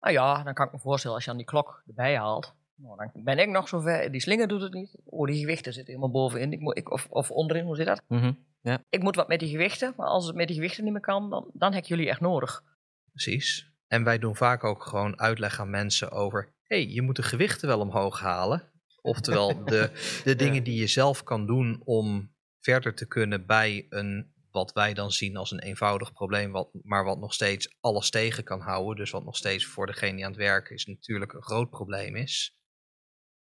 Nou 0.00 0.14
ja, 0.14 0.42
dan 0.42 0.54
kan 0.54 0.66
ik 0.66 0.72
me 0.72 0.78
voorstellen 0.78 1.16
als 1.16 1.24
je 1.24 1.30
aan 1.30 1.36
die 1.36 1.46
klok 1.46 1.82
erbij 1.86 2.16
haalt. 2.16 2.54
Nou, 2.82 2.96
dan 3.12 3.24
ben 3.24 3.38
ik 3.38 3.48
nog 3.48 3.68
zover. 3.68 4.10
Die 4.12 4.20
slinger 4.20 4.48
doet 4.48 4.62
het 4.62 4.72
niet. 4.72 4.96
Oh, 5.04 5.26
die 5.26 5.40
gewichten 5.40 5.72
zitten 5.72 5.94
helemaal 5.94 6.14
bovenin. 6.14 6.52
Ik 6.52 6.60
moet, 6.60 6.76
ik, 6.76 6.90
of, 6.90 7.06
of 7.10 7.30
onderin, 7.30 7.64
hoe 7.64 7.76
zit 7.76 7.86
dat? 7.86 8.02
Mm 8.08 8.18
-hmm. 8.18 8.38
ja. 8.62 8.84
Ik 8.88 9.02
moet 9.02 9.16
wat 9.16 9.28
met 9.28 9.40
die 9.40 9.48
gewichten. 9.48 9.94
Maar 9.96 10.06
als 10.06 10.26
het 10.26 10.36
met 10.36 10.46
die 10.46 10.56
gewichten 10.56 10.84
niet 10.84 10.92
meer 10.92 11.02
kan, 11.02 11.30
dan, 11.30 11.50
dan 11.52 11.72
heb 11.72 11.82
ik 11.82 11.88
jullie 11.88 12.08
echt 12.08 12.20
nodig. 12.20 12.62
Precies. 13.10 13.70
En 13.88 14.04
wij 14.04 14.18
doen 14.18 14.36
vaak 14.36 14.64
ook 14.64 14.82
gewoon 14.82 15.20
uitleg 15.20 15.60
aan 15.60 15.70
mensen 15.70 16.10
over 16.10 16.52
hey, 16.72 16.88
je 16.88 17.02
moet 17.02 17.16
de 17.16 17.22
gewichten 17.22 17.68
wel 17.68 17.80
omhoog 17.80 18.20
halen. 18.20 18.70
Oftewel 19.02 19.48
de, 19.64 19.90
de 20.24 20.36
dingen 20.36 20.62
die 20.62 20.80
je 20.80 20.86
zelf 20.86 21.22
kan 21.22 21.46
doen 21.46 21.80
om 21.84 22.34
verder 22.60 22.94
te 22.94 23.06
kunnen 23.06 23.46
bij 23.46 23.86
een, 23.88 24.32
wat 24.50 24.72
wij 24.72 24.94
dan 24.94 25.10
zien 25.10 25.36
als 25.36 25.50
een 25.50 25.60
eenvoudig 25.60 26.12
probleem, 26.12 26.52
wat, 26.52 26.68
maar 26.82 27.04
wat 27.04 27.18
nog 27.18 27.34
steeds 27.34 27.76
alles 27.80 28.10
tegen 28.10 28.44
kan 28.44 28.60
houden. 28.60 28.96
Dus 28.96 29.10
wat 29.10 29.24
nog 29.24 29.36
steeds 29.36 29.66
voor 29.66 29.86
degene 29.86 30.14
die 30.14 30.24
aan 30.24 30.30
het 30.30 30.40
werken 30.40 30.74
is 30.74 30.86
natuurlijk 30.86 31.32
een 31.32 31.42
groot 31.42 31.70
probleem 31.70 32.16
is. 32.16 32.56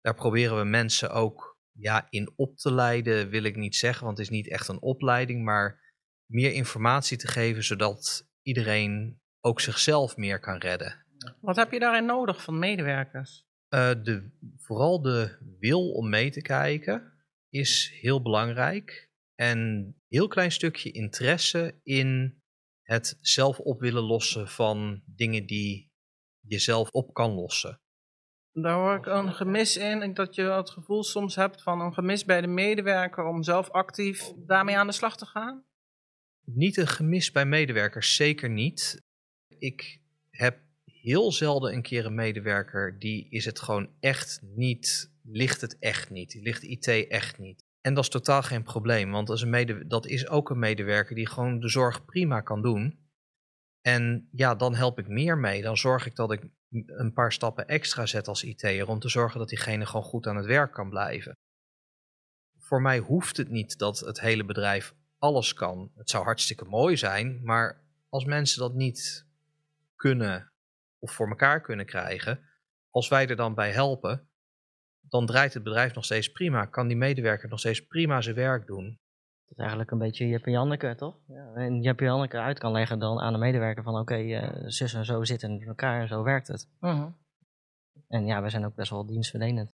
Daar 0.04 0.14
proberen 0.14 0.58
we 0.58 0.64
mensen 0.64 1.10
ook 1.10 1.58
ja, 1.72 2.06
in 2.10 2.32
op 2.36 2.56
te 2.56 2.72
leiden, 2.72 3.28
wil 3.28 3.42
ik 3.42 3.56
niet 3.56 3.76
zeggen, 3.76 4.04
want 4.04 4.18
het 4.18 4.26
is 4.26 4.32
niet 4.32 4.48
echt 4.48 4.68
een 4.68 4.82
opleiding, 4.82 5.44
maar 5.44 5.92
meer 6.26 6.52
informatie 6.52 7.16
te 7.16 7.28
geven, 7.28 7.64
zodat 7.64 8.28
iedereen 8.42 9.20
ook 9.40 9.60
zichzelf 9.60 10.16
meer 10.16 10.40
kan 10.40 10.58
redden. 10.58 11.06
Wat 11.40 11.56
heb 11.56 11.72
je 11.72 11.78
daarin 11.78 12.06
nodig 12.06 12.42
van 12.42 12.58
medewerkers? 12.58 13.46
Uh, 13.74 13.90
de, 14.02 14.30
vooral 14.56 15.02
de 15.02 15.38
wil 15.58 15.92
om 15.92 16.08
mee 16.08 16.30
te 16.30 16.42
kijken 16.42 17.12
is 17.48 17.92
heel 18.00 18.22
belangrijk. 18.22 19.10
En 19.34 19.58
een 19.58 19.96
heel 20.08 20.28
klein 20.28 20.52
stukje 20.52 20.90
interesse 20.90 21.80
in 21.82 22.42
het 22.82 23.18
zelf 23.20 23.58
op 23.58 23.80
willen 23.80 24.02
lossen 24.02 24.48
van 24.48 25.02
dingen 25.06 25.46
die 25.46 25.92
je 26.40 26.58
zelf 26.58 26.90
op 26.90 27.14
kan 27.14 27.30
lossen. 27.30 27.80
Daar 28.56 28.74
hoor 28.74 28.96
ik 28.96 29.06
een 29.06 29.32
gemis 29.32 29.76
in, 29.76 30.14
dat 30.14 30.34
je 30.34 30.42
het 30.42 30.70
gevoel 30.70 31.02
soms 31.02 31.36
hebt 31.36 31.62
van 31.62 31.80
een 31.80 31.94
gemis 31.94 32.24
bij 32.24 32.40
de 32.40 32.46
medewerker 32.46 33.24
om 33.24 33.42
zelf 33.42 33.70
actief 33.70 34.32
daarmee 34.36 34.76
aan 34.76 34.86
de 34.86 34.92
slag 34.92 35.16
te 35.16 35.26
gaan? 35.26 35.64
Niet 36.44 36.76
een 36.76 36.86
gemis 36.86 37.32
bij 37.32 37.46
medewerkers, 37.46 38.16
zeker 38.16 38.50
niet. 38.50 39.02
Ik 39.58 40.00
heb 40.30 40.58
heel 40.84 41.32
zelden 41.32 41.72
een 41.72 41.82
keer 41.82 42.06
een 42.06 42.14
medewerker 42.14 42.98
die 42.98 43.26
is 43.30 43.44
het 43.44 43.60
gewoon 43.60 43.88
echt 44.00 44.40
niet, 44.42 45.12
ligt 45.22 45.60
het 45.60 45.78
echt 45.78 46.10
niet, 46.10 46.30
die 46.30 46.42
ligt 46.42 46.62
IT 46.62 46.86
echt 47.08 47.38
niet. 47.38 47.64
En 47.80 47.94
dat 47.94 48.04
is 48.04 48.10
totaal 48.10 48.42
geen 48.42 48.62
probleem, 48.62 49.10
want 49.10 49.30
als 49.30 49.42
een 49.42 49.50
mede, 49.50 49.86
dat 49.86 50.06
is 50.06 50.28
ook 50.28 50.50
een 50.50 50.58
medewerker 50.58 51.14
die 51.14 51.28
gewoon 51.28 51.60
de 51.60 51.68
zorg 51.68 52.04
prima 52.04 52.40
kan 52.40 52.62
doen. 52.62 52.98
En 53.86 54.28
ja, 54.32 54.54
dan 54.54 54.75
help 54.75 54.98
ik 54.98 55.08
meer 55.08 55.38
mee. 55.38 55.62
Dan 55.62 55.76
zorg 55.76 56.06
ik 56.06 56.16
dat 56.16 56.32
ik 56.32 56.42
een 56.86 57.12
paar 57.12 57.32
stappen 57.32 57.66
extra 57.66 58.06
zet 58.06 58.28
als 58.28 58.44
IT'er 58.44 58.88
om 58.88 58.98
te 58.98 59.08
zorgen 59.08 59.38
dat 59.38 59.48
diegene 59.48 59.86
gewoon 59.86 60.05
goed 60.05 60.26
aan 60.26 60.36
het 60.36 60.46
werk 60.46 60.72
kan 60.72 60.88
blijven. 60.88 61.38
Voor 62.58 62.82
mij 62.82 62.98
hoeft 62.98 63.36
het 63.36 63.48
niet 63.48 63.79
dat 63.79 63.98
het 63.98 64.20
hele 64.20 64.44
bedrijf 64.44 64.94
alles 65.19 65.55
kan. 65.55 65.93
Het 65.96 66.10
zou 66.10 66.24
hartstikke 66.24 66.64
mooi 66.64 66.96
zijn, 66.96 67.41
maar 67.43 67.84
als 68.08 68.24
mensen 68.24 68.60
dat 68.60 68.74
niet 68.74 69.26
kunnen 69.96 70.53
of 70.98 71.12
voor 71.12 71.29
elkaar 71.29 71.60
kunnen 71.60 71.86
krijgen, 71.86 72.41
als 72.91 73.08
wij 73.08 73.29
er 73.29 73.36
dan 73.36 73.55
bij 73.55 73.72
helpen, 73.72 74.29
dan 75.00 75.26
draait 75.26 75.55
het 75.55 75.62
bedrijf 75.62 75.94
nog 75.94 76.05
steeds 76.05 76.32
prima. 76.32 76.67
Kan 76.67 76.88
die 76.88 76.96
medewerker 76.96 77.48
nog 77.48 77.58
steeds 77.58 77.86
prima 77.86 78.20
zijn 78.20 78.34
werk 78.34 78.67
doen. 78.67 78.98
Dat 79.44 79.53
is 79.53 79.58
eigenlijk 79.58 79.91
een 79.91 79.98
beetje 79.98 80.29
Jep 80.29 80.46
en 80.46 80.53
Janneke, 80.53 80.94
toch? 80.94 81.19
Ja, 81.27 81.53
en 81.55 81.82
Jep 81.82 82.01
en 82.01 82.06
Janneke 82.06 82.39
uit 82.39 82.58
kan 82.58 82.72
leggen 82.72 82.98
dan 82.98 83.20
aan 83.20 83.32
de 83.32 83.39
medewerker 83.39 83.82
van 83.82 83.98
oké, 83.98 84.13
okay, 84.13 84.43
uh, 84.43 84.63
zus 84.67 84.94
en 84.94 85.05
zo 85.05 85.24
zitten 85.24 85.60
in 85.60 85.67
elkaar 85.67 86.01
en 86.01 86.08
zo 86.08 86.22
werkt 86.22 86.48
het. 86.48 86.69
Uh 86.81 86.94
-huh. 86.94 87.13
En 88.08 88.27
ja, 88.27 88.43
we 88.43 88.51
zijn 88.51 88.65
ook 88.65 88.74
best 88.74 88.91
wel 88.91 89.06
dienstverlenend. 89.06 89.70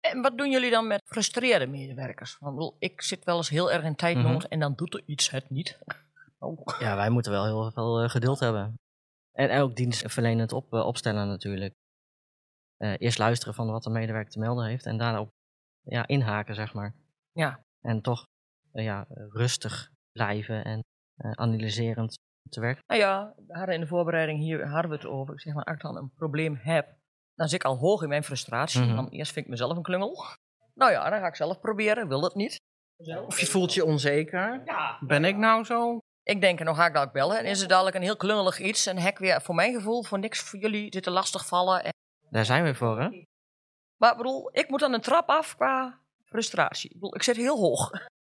En 0.00 0.22
wat 0.22 0.38
doen 0.38 0.50
jullie 0.50 0.70
dan 0.70 0.86
met 0.86 1.02
frustreerde 1.04 1.66
medewerkers? 1.66 2.36
Want 2.38 2.74
ik 2.78 3.02
zit 3.02 3.24
wel 3.24 3.36
eens 3.36 3.48
heel 3.48 3.72
erg 3.72 3.84
in 3.84 3.94
tijdnood 3.94 4.26
mm 4.26 4.40
-hmm. 4.40 4.50
en 4.50 4.60
dan 4.60 4.74
doet 4.74 4.94
er 4.94 5.02
iets 5.06 5.30
het 5.30 5.50
niet. 5.50 5.78
Oh. 6.38 6.78
Ja, 6.78 6.96
wij 6.96 7.10
moeten 7.10 7.32
wel 7.32 7.44
heel 7.44 7.70
veel 7.70 8.02
uh, 8.02 8.10
geduld 8.10 8.40
hebben. 8.40 8.74
En 9.32 9.60
ook 9.60 9.76
dienstverlenend 9.76 10.52
op, 10.52 10.72
uh, 10.72 10.86
opstellen 10.86 11.28
natuurlijk. 11.28 11.74
Uh, 12.78 12.94
eerst 12.98 13.18
luisteren 13.18 13.54
van 13.54 13.70
wat 13.70 13.82
de 13.82 13.90
medewerker 13.90 14.32
te 14.32 14.38
melden 14.38 14.66
heeft 14.66 14.86
en 14.86 14.96
daarop 14.96 15.30
ja, 15.80 16.06
inhaken, 16.06 16.54
zeg 16.54 16.74
maar. 16.74 16.94
Ja. 17.32 17.64
En 17.80 18.00
toch 18.00 18.26
ja, 18.72 19.06
rustig 19.28 19.90
blijven 20.12 20.64
en 20.64 20.80
analyserend 21.34 22.14
te 22.48 22.60
werken. 22.60 22.82
Nou 22.86 23.00
ja, 23.00 23.34
we 23.46 23.54
hadden 23.56 23.74
in 23.74 23.80
de 23.80 23.86
voorbereiding 23.86 24.38
hier 24.38 24.68
hadden 24.68 24.90
we 24.90 24.96
het 24.96 25.06
over. 25.06 25.34
Ik 25.34 25.40
zeg 25.40 25.54
maar, 25.54 25.64
als 25.64 25.74
ik 25.76 25.82
dan 25.82 25.96
een 25.96 26.12
probleem 26.14 26.58
heb, 26.62 26.96
dan 27.34 27.48
zit 27.48 27.60
ik 27.60 27.66
al 27.66 27.76
hoog 27.76 28.02
in 28.02 28.08
mijn 28.08 28.24
frustratie. 28.24 28.80
Mm 28.80 28.86
-hmm. 28.86 28.96
Dan 28.96 29.08
eerst 29.08 29.32
vind 29.32 29.44
ik 29.44 29.50
mezelf 29.50 29.76
een 29.76 29.82
klungel. 29.82 30.24
Nou 30.74 30.90
ja, 30.90 31.10
dan 31.10 31.20
ga 31.20 31.26
ik 31.26 31.36
zelf 31.36 31.60
proberen, 31.60 32.08
wil 32.08 32.22
het 32.22 32.34
niet. 32.34 32.60
Of 33.26 33.40
je 33.40 33.46
voelt 33.46 33.74
je 33.74 33.84
onzeker. 33.84 34.62
Ja. 34.64 34.98
Ben 35.00 35.24
ik 35.24 35.36
nou 35.36 35.64
zo? 35.64 35.98
Ik 36.22 36.40
denk, 36.40 36.60
nog 36.60 36.76
ga 36.76 36.86
ik 36.86 36.94
dat 36.94 37.12
bellen. 37.12 37.38
En 37.38 37.44
is 37.44 37.60
het 37.60 37.68
dadelijk 37.68 37.96
een 37.96 38.02
heel 38.02 38.16
klungelig 38.16 38.58
iets. 38.58 38.86
En 38.86 38.98
heb 38.98 39.18
weer, 39.18 39.42
voor 39.42 39.54
mijn 39.54 39.74
gevoel, 39.74 40.02
voor 40.02 40.18
niks 40.18 40.40
voor 40.40 40.58
jullie 40.58 40.86
zitten 40.92 41.12
lastig 41.12 41.46
vallen. 41.46 41.84
En... 41.84 41.92
Daar 42.30 42.44
zijn 42.44 42.64
we 42.64 42.74
voor, 42.74 43.00
hè? 43.00 43.08
Maar 43.96 44.10
ik 44.10 44.16
bedoel, 44.16 44.48
ik 44.52 44.68
moet 44.68 44.80
dan 44.80 44.92
een 44.92 45.00
trap 45.00 45.28
af 45.28 45.56
qua 45.56 46.00
frustratie. 46.24 46.90
Ik 46.90 46.94
bedoel, 46.94 47.14
ik 47.14 47.22
zit 47.22 47.36
heel 47.36 47.58
hoog. 47.58 47.90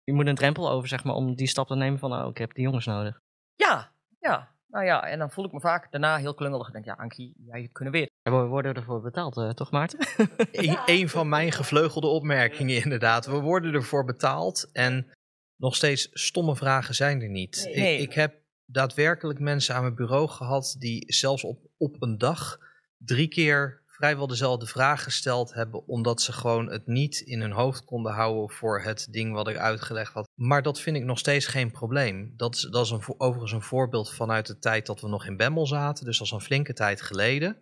Je 0.03 0.13
moet 0.13 0.27
een 0.27 0.35
drempel 0.35 0.69
over, 0.69 0.87
zeg 0.87 1.03
maar, 1.03 1.15
om 1.15 1.35
die 1.35 1.47
stap 1.47 1.67
te 1.67 1.75
nemen 1.75 1.99
van, 1.99 2.13
oh, 2.13 2.29
ik 2.29 2.37
heb 2.37 2.53
die 2.53 2.63
jongens 2.63 2.85
nodig. 2.85 3.19
Ja, 3.55 3.91
ja. 4.19 4.51
Nou 4.67 4.85
ja, 4.85 5.03
en 5.07 5.19
dan 5.19 5.31
voel 5.31 5.45
ik 5.45 5.51
me 5.51 5.59
vaak 5.59 5.91
daarna 5.91 6.17
heel 6.17 6.33
klungelig. 6.33 6.67
Ik 6.67 6.73
denk, 6.73 6.85
ja, 6.85 6.93
Ankie, 6.93 7.33
jij 7.45 7.61
het 7.61 7.71
kunnen 7.71 7.93
weten. 7.93 8.11
Ja, 8.21 8.31
we 8.41 8.47
worden 8.47 8.73
ervoor 8.73 9.01
betaald, 9.01 9.37
eh, 9.37 9.49
toch 9.49 9.71
Maarten? 9.71 9.99
Een, 10.51 10.77
een 10.85 11.09
van 11.09 11.29
mijn 11.29 11.51
gevleugelde 11.51 12.07
opmerkingen 12.07 12.83
inderdaad. 12.83 13.25
We 13.25 13.39
worden 13.39 13.73
ervoor 13.73 14.05
betaald 14.05 14.69
en 14.71 15.11
nog 15.55 15.75
steeds 15.75 16.09
stomme 16.11 16.55
vragen 16.55 16.95
zijn 16.95 17.21
er 17.21 17.29
niet. 17.29 17.65
Ik- 17.69 17.75
Nee. 17.75 17.97
Ik, 17.97 18.13
heb 18.13 18.35
daadwerkelijk 18.65 19.39
mensen 19.39 19.75
aan 19.75 19.81
mijn 19.81 19.95
bureau 19.95 20.27
gehad 20.27 20.75
die 20.79 21.13
zelfs 21.13 21.43
op, 21.43 21.59
op 21.77 21.95
een 22.01 22.17
dag 22.17 22.57
drie 22.97 23.27
keer 23.27 23.81
vrijwel 24.03 24.27
dezelfde 24.27 24.65
vraag 24.65 25.03
gesteld 25.03 25.53
hebben, 25.53 25.87
omdat 25.87 26.21
ze 26.21 26.31
gewoon 26.31 26.71
het 26.71 26.87
niet 26.87 27.19
in 27.19 27.41
hun 27.41 27.51
hoofd 27.51 27.85
konden 27.85 28.13
houden 28.13 28.55
voor 28.55 28.81
het 28.81 29.07
ding 29.11 29.33
wat 29.33 29.47
ik 29.47 29.57
uitgelegd 29.57 30.13
had. 30.13 30.29
Maar 30.35 30.61
dat 30.61 30.79
vind 30.79 30.97
ik 30.97 31.03
nog 31.03 31.19
steeds 31.19 31.45
geen 31.45 31.71
probleem. 31.71 32.33
Dat 32.37 32.55
is, 32.55 32.61
dat 32.61 32.85
is 32.85 32.91
een, 32.91 33.03
overigens 33.17 33.51
een 33.51 33.61
voorbeeld 33.61 34.13
vanuit 34.13 34.47
de 34.47 34.59
tijd 34.59 34.85
dat 34.85 35.01
we 35.01 35.07
nog 35.07 35.25
in 35.25 35.37
Bemmel 35.37 35.67
zaten, 35.67 36.05
dus 36.05 36.19
is 36.19 36.31
een 36.31 36.41
flinke 36.41 36.73
tijd 36.73 37.01
geleden. 37.01 37.57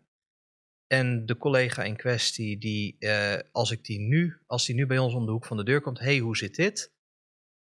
En 0.88 1.25
de 1.25 1.38
collega 1.38 1.83
in 1.83 1.95
kwestie, 1.95 2.57
die, 2.57 2.95
eh, 3.00 3.39
als 3.51 3.71
ik 3.71 3.83
die 3.83 4.00
nu, 4.00 4.41
als 4.45 4.65
die 4.65 4.75
nu 4.75 4.86
bij 4.86 5.00
ons 5.00 5.13
om 5.13 5.25
de 5.25 5.31
hoek 5.31 5.45
van 5.45 5.57
de 5.57 5.63
deur 5.63 5.81
komt, 5.81 6.00
hey, 6.00 6.17
hoe 6.17 6.38
zit 6.38 6.55
dit? 6.55 6.91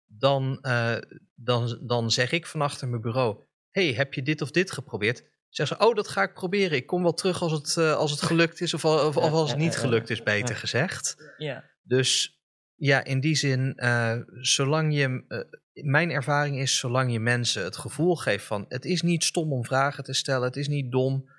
Dan, 0.05 0.61
eh, 0.61 0.97
dan, 1.35 1.79
dan 1.81 2.11
zeg 2.11 2.31
ik 2.31 2.45
van 2.45 2.61
achter 2.61 2.87
mijn 2.87 3.01
bureau, 3.01 3.43
hey, 3.71 3.93
heb 3.93 4.13
je 4.13 4.23
dit 4.23 4.41
of 4.41 4.51
dit 4.51 4.71
geprobeerd? 4.71 5.23
Zeggen 5.51 5.77
ze, 5.77 5.85
oh, 5.87 5.95
dat 5.95 6.07
ga 6.07 6.21
ik 6.23 6.33
proberen. 6.33 6.77
Ik 6.77 6.85
kom 6.85 7.01
wel 7.03 7.13
terug 7.13 7.41
als 7.41 7.51
het, 7.51 7.77
eh, 7.77 7.93
als 7.95 8.11
het 8.11 8.21
gelukt 8.21 8.61
is 8.61 8.73
of, 8.73 8.85
al- 8.85 9.07
of, 9.07 9.17
of 9.17 9.31
als 9.31 9.49
het 9.49 9.59
niet 9.59 9.75
gelukt 9.77 10.09
is, 10.09 10.23
beter 10.23 10.55
gezegd. 10.55 11.33
Ja. 11.37 11.63
Dus 11.83 12.39
ja, 12.75 13.03
in 13.03 13.19
die 13.19 13.35
zin, 13.35 13.73
eh, 13.75 14.17
zolang 14.41 14.93
je, 14.95 15.23
eh, 15.27 15.83
mijn 15.91 16.11
ervaring 16.11 16.59
is, 16.59 16.77
zolang 16.77 17.11
je 17.11 17.19
mensen 17.19 17.63
het 17.63 17.77
gevoel 17.77 18.15
geeft 18.15 18.45
van, 18.45 18.65
het 18.67 18.85
is 18.85 19.01
niet 19.01 19.23
stom 19.23 19.53
om 19.53 19.65
vragen 19.65 20.03
te 20.03 20.13
stellen, 20.13 20.47
het 20.47 20.55
is 20.57 20.67
niet 20.67 20.91
dom. 20.91 21.29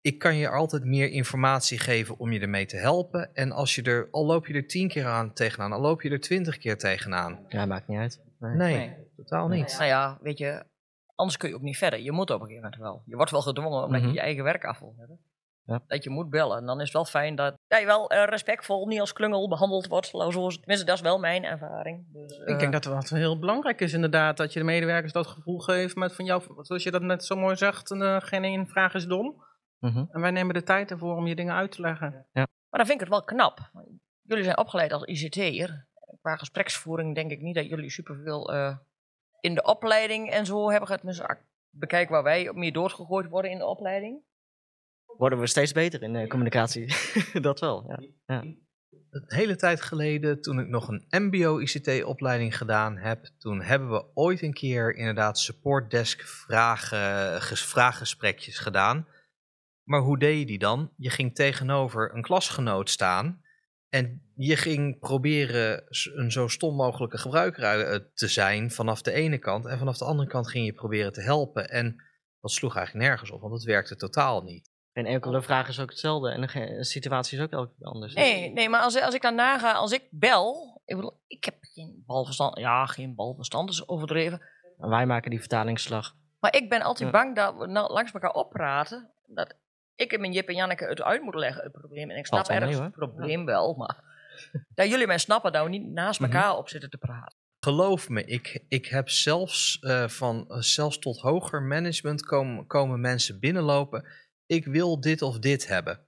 Ik 0.00 0.18
kan 0.18 0.36
je 0.36 0.48
altijd 0.48 0.84
meer 0.84 1.10
informatie 1.10 1.78
geven 1.78 2.18
om 2.18 2.32
je 2.32 2.40
ermee 2.40 2.66
te 2.66 2.76
helpen. 2.76 3.34
En 3.34 3.52
als 3.52 3.74
je 3.74 3.82
er, 3.82 4.08
al 4.10 4.26
loop 4.26 4.46
je 4.46 4.54
er 4.54 4.66
tien 4.66 4.88
keer 4.88 5.06
aan 5.06 5.32
tegenaan, 5.32 5.72
al 5.72 5.80
loop 5.80 6.02
je 6.02 6.10
er 6.10 6.20
twintig 6.20 6.58
keer 6.58 6.78
tegenaan. 6.78 7.44
Ja, 7.48 7.66
maakt 7.66 7.88
niet 7.88 7.98
uit. 7.98 8.20
Nee. 8.38 8.54
Nee, 8.56 8.76
Nee. 8.76 8.96
totaal 9.16 9.48
niet. 9.48 9.72
Nou 9.78 9.84
ja, 9.84 10.18
weet 10.22 10.38
je, 10.38 10.64
anders 11.16 11.36
kun 11.36 11.48
je 11.48 11.54
ook 11.54 11.60
niet 11.62 11.76
verder. 11.78 12.00
Je 12.00 12.12
moet 12.12 12.30
op 12.30 12.40
een 12.40 12.46
gegeven 12.46 12.62
moment 12.70 12.82
wel. 12.82 13.02
Je 13.06 13.16
wordt 13.16 13.30
wel 13.30 13.42
gedwongen 13.42 13.84
omdat 13.84 14.00
Mhm. 14.00 14.08
je 14.08 14.14
je 14.14 14.20
eigen 14.20 14.44
werk 14.44 14.64
af 14.64 14.78
wil 14.78 14.94
hebben. 14.98 15.20
Ja. 15.64 15.82
Dat 15.86 16.04
je 16.04 16.10
moet 16.10 16.30
bellen. 16.30 16.56
En 16.58 16.66
dan 16.66 16.76
is 16.76 16.82
het 16.84 16.92
wel 16.92 17.04
fijn 17.04 17.34
dat 17.34 17.54
ja, 17.68 17.76
je 17.78 17.86
wel 17.86 18.10
eh, 18.10 18.24
respectvol, 18.24 18.86
niet 18.86 19.00
als 19.00 19.12
klungel 19.12 19.48
behandeld 19.48 19.86
wordt. 19.86 20.10
Tenminste, 20.10 20.84
dat 20.84 20.94
is 20.94 21.00
wel 21.00 21.18
mijn 21.18 21.44
ervaring. 21.44 22.04
Dus, 22.12 22.38
Ik 22.38 22.46
eh, 22.46 22.58
denk 22.58 22.72
dat 22.72 22.84
het 22.84 22.94
wat 22.94 23.08
heel 23.08 23.38
belangrijk 23.38 23.80
is 23.80 23.92
inderdaad, 23.92 24.36
dat 24.36 24.52
je 24.52 24.58
de 24.58 24.64
medewerkers 24.64 25.12
dat 25.12 25.26
gevoel 25.26 25.58
geeft 25.58 25.96
met 25.96 26.14
van 26.14 26.24
jou, 26.24 26.42
zoals 26.60 26.82
je 26.82 26.90
dat 26.90 27.02
net 27.02 27.24
zo 27.24 27.36
mooi 27.36 27.56
zegt, 27.56 27.90
eh, 27.90 28.16
geen 28.20 28.44
één 28.44 28.66
vraag 28.66 28.94
is 28.94 29.06
dom. 29.06 29.44
Mhm. 29.78 30.04
En 30.10 30.20
wij 30.20 30.30
nemen 30.30 30.54
de 30.54 30.62
tijd 30.62 30.90
ervoor 30.90 31.16
om 31.16 31.26
je 31.26 31.34
dingen 31.34 31.54
uit 31.54 31.70
te 31.72 31.80
leggen. 31.80 32.26
Maar 32.32 32.46
dan 32.70 32.86
vind 32.86 32.90
ik 32.92 33.00
het 33.00 33.08
wel 33.08 33.24
knap. 33.24 33.70
Jullie 34.22 34.44
zijn 34.44 34.58
opgeleid 34.58 34.92
als 34.92 35.04
ICT'er. 35.04 35.86
Qua 36.20 36.36
gespreksvoering 36.36 37.14
denk 37.14 37.30
ik 37.30 37.40
niet 37.40 37.54
dat 37.54 37.68
jullie 37.68 37.90
superveel 37.90 38.52
in 39.46 39.54
de 39.54 39.62
opleiding 39.62 40.30
en 40.30 40.46
zo 40.46 40.68
hebben 40.70 40.86
gehad. 40.86 41.00
Tenminste, 41.00 41.26
ak- 41.26 41.44
bekijk 41.70 42.08
waar 42.08 42.22
wij 42.22 42.52
meer 42.54 42.72
doorgegooid 42.72 43.28
worden 43.28 43.50
in 43.50 43.58
de 43.58 43.66
opleiding. 43.66 44.22
Worden 45.18 45.38
we 45.40 45.46
steeds 45.46 45.72
beter 45.72 46.02
in 46.02 46.16
eh, 46.16 46.28
communicatie. 46.28 46.94
dat 47.48 47.60
wel, 47.60 47.84
ja. 48.26 48.42
Een 49.10 49.24
hele 49.26 49.56
tijd 49.56 49.80
geleden, 49.80 50.40
toen 50.40 50.58
ik 50.60 50.66
nog 50.68 50.88
een 50.88 51.06
MBO-ICT-opleiding 51.08 52.56
gedaan 52.56 52.96
heb, 52.96 53.24
toen 53.38 53.62
hebben 53.62 53.90
we 53.90 54.04
ooit 54.14 54.42
een 54.42 54.52
keer 54.52 54.94
inderdaad 54.94 55.38
supportdesk 55.38 56.20
vragen, 56.22 57.42
ges- 57.42 57.64
vraaggesprekjes 57.64 58.58
gedaan. 58.58 59.08
Maar 59.82 60.00
hoe 60.00 60.18
deed 60.18 60.38
je 60.38 60.46
die 60.46 60.58
dan? 60.58 60.92
Je 60.96 61.10
ging 61.10 61.34
tegenover 61.34 62.14
een 62.14 62.22
klasgenoot 62.22 62.90
staan 62.90 63.42
en 63.96 64.22
je 64.34 64.56
ging 64.56 64.98
proberen 64.98 65.84
een 66.14 66.32
zo 66.32 66.48
stom 66.48 66.74
mogelijke 66.74 67.18
gebruiker 67.18 67.80
eh, 67.80 67.98
te 68.14 68.28
zijn 68.28 68.70
vanaf 68.70 69.02
de 69.02 69.12
ene 69.12 69.38
kant. 69.38 69.66
En 69.66 69.78
vanaf 69.78 69.98
de 69.98 70.04
andere 70.04 70.28
kant 70.28 70.48
ging 70.50 70.66
je 70.66 70.72
proberen 70.72 71.12
te 71.12 71.20
helpen. 71.20 71.68
En 71.68 72.02
dat 72.40 72.50
sloeg 72.50 72.76
eigenlijk 72.76 73.06
nergens 73.08 73.30
op, 73.30 73.40
want 73.40 73.52
het 73.52 73.64
werkte 73.64 73.96
totaal 73.96 74.42
niet. 74.42 74.70
Geen 74.92 75.06
enkele 75.06 75.42
vraag 75.42 75.68
is 75.68 75.80
ook 75.80 75.90
hetzelfde 75.90 76.30
en 76.30 76.40
de 76.40 76.84
situatie 76.84 77.38
is 77.38 77.44
ook 77.44 77.50
elke 77.50 77.72
keer 77.78 77.86
anders. 77.86 78.14
Nee, 78.14 78.52
nee 78.52 78.68
maar 78.68 78.80
als, 78.80 79.00
als 79.00 79.14
ik 79.14 79.22
dan 79.22 79.34
naga, 79.34 79.72
als 79.72 79.92
ik 79.92 80.08
bel. 80.10 80.80
Ik, 80.84 80.96
bedoel, 80.96 81.20
ik 81.26 81.44
heb 81.44 81.54
geen 81.60 82.02
balverstand. 82.06 82.58
Ja, 82.58 82.86
geen 82.86 83.14
balverstand 83.14 83.70
is 83.70 83.88
overdreven. 83.88 84.40
En 84.78 84.88
wij 84.88 85.06
maken 85.06 85.30
die 85.30 85.40
vertalingsslag. 85.40 86.14
Maar 86.40 86.56
ik 86.56 86.68
ben 86.68 86.82
altijd 86.82 87.12
Ja. 87.12 87.18
bang 87.18 87.36
dat 87.36 87.56
we 87.56 87.66
nou 87.66 87.92
langs 87.92 88.12
elkaar 88.12 88.32
oppraten. 88.32 89.10
Dat 89.26 89.54
ik 89.96 90.12
en 90.12 90.20
mijn 90.20 90.32
Jip 90.32 90.48
en 90.48 90.54
Janneke 90.54 90.84
het 90.84 91.02
uit 91.02 91.22
moeten 91.22 91.40
leggen, 91.40 91.62
het 91.62 91.72
probleem. 91.72 92.10
En 92.10 92.16
ik 92.16 92.26
snap 92.26 92.48
mee, 92.48 92.58
ergens 92.58 92.78
het 92.78 92.92
probleem 92.92 93.44
wel, 93.44 93.74
maar 93.74 94.04
dat 94.74 94.88
jullie 94.88 95.06
mij 95.06 95.18
snappen 95.18 95.52
dat 95.52 95.64
we 95.64 95.70
niet 95.70 95.86
naast 95.86 96.20
Mhm. 96.20 96.32
elkaar 96.32 96.56
op 96.56 96.68
zitten 96.68 96.90
te 96.90 96.98
praten. 96.98 97.38
Geloof 97.64 98.08
me, 98.08 98.24
ik, 98.24 98.64
ik 98.68 98.86
heb 98.86 99.08
zelfs 99.08 99.78
eh, 99.78 100.08
van 100.08 100.48
eh, 100.48 100.60
zelfs 100.60 100.98
tot 100.98 101.20
hoger 101.20 101.62
management 101.62 102.22
komen, 102.22 102.66
komen 102.66 103.00
mensen 103.00 103.40
binnenlopen. 103.40 104.04
Ik 104.46 104.64
wil 104.64 105.00
dit 105.00 105.22
of 105.22 105.38
dit 105.38 105.66
hebben. 105.66 106.06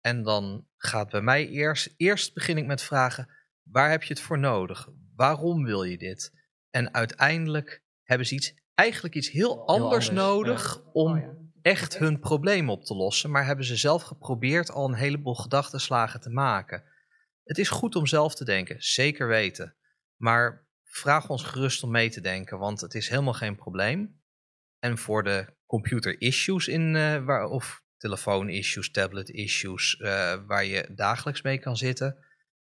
En 0.00 0.22
dan 0.22 0.66
gaat 0.76 1.10
bij 1.10 1.20
mij 1.20 1.48
eerst, 1.48 1.94
eerst 1.96 2.34
begin 2.34 2.56
ik 2.56 2.66
met 2.66 2.82
vragen, 2.82 3.28
waar 3.62 3.90
heb 3.90 4.02
je 4.02 4.12
het 4.14 4.22
voor 4.22 4.38
nodig? 4.38 4.88
Waarom 5.16 5.64
wil 5.64 5.82
je 5.82 5.98
dit? 5.98 6.32
En 6.70 6.94
uiteindelijk 6.94 7.82
hebben 8.02 8.26
ze 8.26 8.34
iets, 8.34 8.54
eigenlijk 8.74 9.14
iets 9.14 9.30
heel 9.30 9.66
anders, 9.66 10.08
anders, 10.08 10.10
nodig 10.10 10.82
om 10.92 11.12
Oh 11.12 11.18
ja. 11.18 11.39
Echt 11.62 11.98
hun 11.98 12.18
probleem 12.18 12.70
op 12.70 12.84
te 12.84 12.94
lossen. 12.94 13.30
Maar 13.30 13.46
hebben 13.46 13.64
ze 13.64 13.76
zelf 13.76 14.02
geprobeerd 14.02 14.70
al 14.70 14.88
een 14.88 14.94
heleboel 14.94 15.34
gedachtenslagen 15.34 16.20
te 16.20 16.30
maken. 16.30 16.84
Het 17.44 17.58
is 17.58 17.68
goed 17.68 17.96
om 17.96 18.06
zelf 18.06 18.34
te 18.34 18.44
denken, 18.44 18.82
zeker 18.82 19.28
weten. 19.28 19.76
Maar 20.16 20.66
vraag 20.84 21.28
ons 21.28 21.42
gerust 21.42 21.82
om 21.82 21.90
mee 21.90 22.10
te 22.10 22.20
denken, 22.20 22.58
want 22.58 22.80
het 22.80 22.94
is 22.94 23.08
helemaal 23.08 23.32
geen 23.32 23.56
probleem. 23.56 24.20
En 24.78 24.98
voor 24.98 25.22
de 25.22 25.46
computer 25.66 26.20
issues 26.20 26.68
in, 26.68 26.96
eh, 26.96 27.24
waar, 27.24 27.44
of 27.44 27.82
telefoon 27.96 28.48
issues, 28.48 28.90
tablet 28.90 29.28
issues, 29.28 29.96
eh, 29.96 30.36
waar 30.46 30.64
je 30.64 30.88
dagelijks 30.94 31.42
mee 31.42 31.58
kan 31.58 31.76
zitten, 31.76 32.24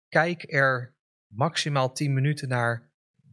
kijk 0.08 0.52
er 0.52 0.96
maximaal 1.26 1.92
10 1.92 2.12
minuten 2.12 2.48
naar. 2.48 2.92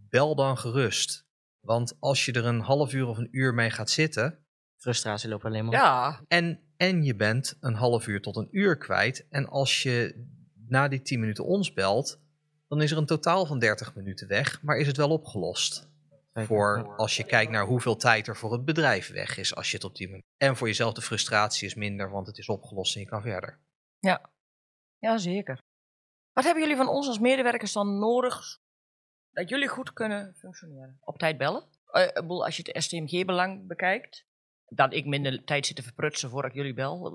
Bel 0.09 0.35
dan 0.35 0.57
gerust. 0.57 1.27
Want 1.59 1.97
als 1.99 2.25
je 2.25 2.31
er 2.31 2.45
een 2.45 2.59
half 2.59 2.93
uur 2.93 3.05
of 3.05 3.17
een 3.17 3.27
uur 3.31 3.53
mee 3.53 3.69
gaat 3.69 3.89
zitten, 3.89 4.45
Frustratie 4.81 5.29
loopt 5.29 5.45
alleen 5.45 5.65
maar 5.65 5.73
op. 5.73 5.79
Ja, 5.79 6.21
en, 6.27 6.59
en 6.77 7.03
je 7.03 7.15
bent 7.15 7.57
een 7.59 7.73
half 7.73 8.07
uur 8.07 8.21
tot 8.21 8.35
een 8.35 8.47
uur 8.51 8.77
kwijt. 8.77 9.27
En 9.29 9.47
als 9.47 9.83
je 9.83 10.25
na 10.67 10.87
die 10.87 11.01
10 11.01 11.19
minuten 11.19 11.45
ons 11.45 11.73
belt, 11.73 12.19
dan 12.67 12.81
is 12.81 12.91
er 12.91 12.97
een 12.97 13.05
totaal 13.05 13.45
van 13.45 13.59
30 13.59 13.95
minuten 13.95 14.27
weg, 14.27 14.61
maar 14.61 14.77
is 14.77 14.87
het 14.87 14.97
wel 14.97 15.09
opgelost. 15.09 15.89
Voor 16.33 16.95
als 16.97 17.17
je 17.17 17.23
kijkt 17.23 17.51
naar 17.51 17.65
hoeveel 17.65 17.95
tijd 17.95 18.27
er 18.27 18.35
voor 18.35 18.51
het 18.51 18.65
bedrijf 18.65 19.11
weg 19.11 19.37
is 19.37 19.55
als 19.55 19.69
je 19.69 19.75
het 19.75 19.85
op 19.85 19.95
die 19.95 20.07
manier. 20.07 20.23
En 20.37 20.55
voor 20.55 20.67
jezelf 20.67 20.93
de 20.93 21.01
frustratie 21.01 21.67
is 21.67 21.75
minder, 21.75 22.09
want 22.09 22.27
het 22.27 22.37
is 22.37 22.47
opgelost 22.47 22.95
en 22.95 23.01
je 23.01 23.07
kan 23.07 23.21
verder. 23.21 23.59
ja, 24.97 25.17
zeker. 25.17 25.57
Wat 26.33 26.43
hebben 26.43 26.63
jullie 26.63 26.77
van 26.77 26.87
ons 26.87 27.07
als 27.07 27.19
medewerkers 27.19 27.73
dan 27.73 27.99
nodig 27.99 28.59
dat 29.31 29.49
jullie 29.49 29.67
goed 29.67 29.93
kunnen 29.93 30.35
functioneren? 30.35 30.97
Op 31.01 31.17
tijd 31.17 31.37
bellen? 31.37 31.63
Eh, 31.85 32.27
als 32.27 32.57
je 32.57 32.63
het 32.71 32.83
STMG-belang 32.83 33.67
bekijkt, 33.67 34.25
dat 34.73 34.93
ik 34.93 35.05
minder 35.05 35.43
tijd 35.43 35.65
zit 35.65 35.75
te 35.75 35.83
verprutsen 35.83 36.29
voordat 36.29 36.51
ik 36.51 36.57
jullie 36.57 36.73
bel. 36.73 37.05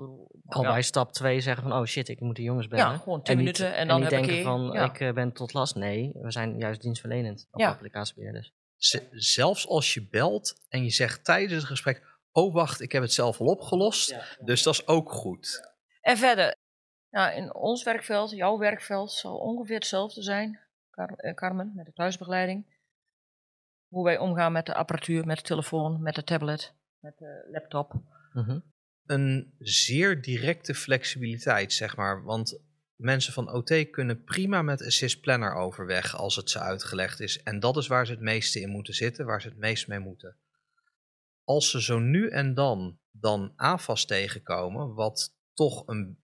Al 0.47 0.61
ja. 0.63 0.71
bij 0.71 0.81
stap 0.81 1.11
2 1.11 1.41
zeggen 1.41 1.63
van, 1.63 1.73
oh 1.73 1.85
shit, 1.85 2.07
ik 2.09 2.19
moet 2.19 2.35
de 2.35 2.41
jongens 2.41 2.67
bellen. 2.67 2.91
Ja, 2.91 2.97
gewoon 2.97 3.21
10 3.21 3.35
niet- 3.37 3.45
minuten 3.45 3.75
en 3.75 3.87
dan 3.87 4.01
niet 4.01 4.09
heb 4.11 4.19
ik 4.19 4.25
denken 4.27 4.43
van, 4.43 4.71
ja. 4.71 4.83
ik 4.85 4.99
eh, 4.99 5.13
ben 5.13 5.31
tot 5.33 5.53
last. 5.53 5.75
Nee, 5.75 6.11
we 6.13 6.31
zijn 6.31 6.57
juist 6.57 6.81
dienstverlenend 6.81 7.47
als 7.51 7.63
Ja. 7.63 7.69
applicatiebeheerders. 7.69 8.53
Z- 8.75 8.99
zelfs 9.11 9.67
als 9.67 9.93
je 9.93 10.07
belt 10.07 10.61
en 10.69 10.83
je 10.83 10.89
zegt 10.89 11.23
tijdens 11.25 11.53
het 11.53 11.63
gesprek: 11.63 12.03
Oh, 12.31 12.53
wacht, 12.53 12.81
ik 12.81 12.91
heb 12.91 13.01
het 13.01 13.13
zelf 13.13 13.39
al 13.39 13.45
opgelost. 13.47 14.15
Dus 14.39 14.63
dat 14.63 14.73
is 14.73 14.87
ook 14.87 15.11
goed. 15.11 15.71
En 16.01 16.17
verder, 16.17 16.55
ja, 17.09 17.31
in 17.31 17.55
ons 17.55 17.83
werkveld, 17.83 18.31
jouw 18.31 18.57
werkveld, 18.57 19.11
zal 19.11 19.37
ongeveer 19.37 19.75
hetzelfde 19.75 20.21
zijn, 20.23 20.59
Car- 20.91 21.13
eh, 21.17 21.33
Carmen, 21.33 21.71
met 21.75 21.85
de 21.85 21.93
thuisbegeleiding. 21.93 22.75
Hoe 23.87 24.03
wij 24.03 24.17
omgaan 24.17 24.51
met 24.51 24.65
de 24.65 24.73
apparatuur, 24.73 25.25
met 25.25 25.37
de 25.37 25.43
telefoon, 25.43 26.01
met 26.01 26.15
de 26.15 26.23
tablet, 26.23 26.73
met 26.99 27.17
de 27.17 27.47
laptop. 27.51 27.93
Mhm. 28.33 28.59
een 29.05 29.53
zeer 29.59 30.21
directe 30.21 30.75
flexibiliteit, 30.75 31.73
zeg 31.73 31.95
maar. 31.95 32.23
Want 32.23 32.59
mensen 32.95 33.33
van 33.33 33.51
OT 33.53 33.89
kunnen 33.89 34.23
prima 34.23 34.61
met 34.61 34.81
Assist 34.81 35.21
Planner 35.21 35.53
overweg 35.53 36.15
als 36.15 36.35
het 36.35 36.49
ze 36.49 36.59
uitgelegd 36.59 37.19
is. 37.19 37.43
En 37.43 37.59
dat 37.59 37.77
is 37.77 37.87
waar 37.87 38.05
ze 38.05 38.11
het 38.11 38.21
meeste 38.21 38.59
in 38.59 38.69
moeten 38.69 38.93
zitten, 38.93 39.25
waar 39.25 39.41
ze 39.41 39.47
het 39.47 39.57
meest 39.57 39.87
mee 39.87 39.99
moeten. 39.99 40.37
Als 41.43 41.69
ze 41.69 41.81
zo 41.81 41.99
nu 41.99 42.29
en 42.29 42.53
dan 42.53 42.99
dan 43.11 43.53
AFAS 43.55 44.05
tegenkomen, 44.05 44.93
wat 44.93 45.35
toch 45.53 45.87
een 45.87 46.21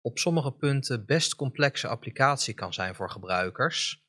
op 0.00 0.18
sommige 0.18 0.52
punten 0.52 1.06
best 1.06 1.34
complexe 1.34 1.88
applicatie 1.88 2.54
kan 2.54 2.72
zijn 2.72 2.94
voor 2.94 3.10
gebruikers, 3.10 4.04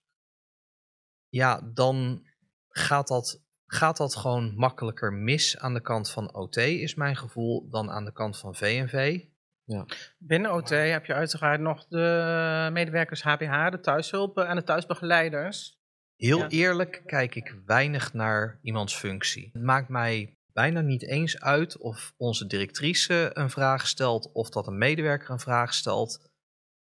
ja, 1.29 1.61
dan 1.73 2.25
gaat 2.69 3.07
dat 3.07 3.44
gaat 3.67 3.97
dat 3.97 4.15
gewoon 4.15 4.55
makkelijker 4.55 5.13
mis 5.13 5.57
aan 5.57 5.73
de 5.73 5.81
kant 5.81 6.09
van 6.11 6.33
OT, 6.33 6.57
is 6.57 6.95
mijn 6.95 7.15
gevoel, 7.15 7.69
dan 7.69 7.91
aan 7.91 8.05
de 8.05 8.13
kant 8.13 8.37
van 8.37 8.55
VNV. 8.55 9.19
Binnen 10.17 10.53
OT 10.53 10.69
heb 10.69 11.05
je 11.05 11.13
uiteraard 11.13 11.59
nog 11.59 11.87
de 11.87 12.69
medewerkers 12.71 13.23
HBH, 13.23 13.69
de 13.69 13.79
thuishulpen 13.79 14.47
en 14.47 14.55
de 14.55 14.63
thuisbegeleiders. 14.63 15.79
Heel 16.15 16.37
Ja. 16.37 16.47
eerlijk 16.47 17.01
kijk 17.05 17.35
ik 17.35 17.55
weinig 17.65 18.13
naar 18.13 18.59
iemands 18.61 18.95
functie. 18.95 19.49
Het 19.53 19.63
maakt 19.63 19.89
mij 19.89 20.37
bijna 20.53 20.81
niet 20.81 21.07
eens 21.07 21.39
uit 21.39 21.77
of 21.77 22.13
onze 22.17 22.47
directrice 22.47 23.29
een 23.33 23.49
vraag 23.49 23.87
stelt 23.87 24.31
of 24.31 24.49
dat 24.49 24.67
een 24.67 24.77
medewerker 24.77 25.29
een 25.29 25.39
vraag 25.39 25.73
stelt. 25.73 26.29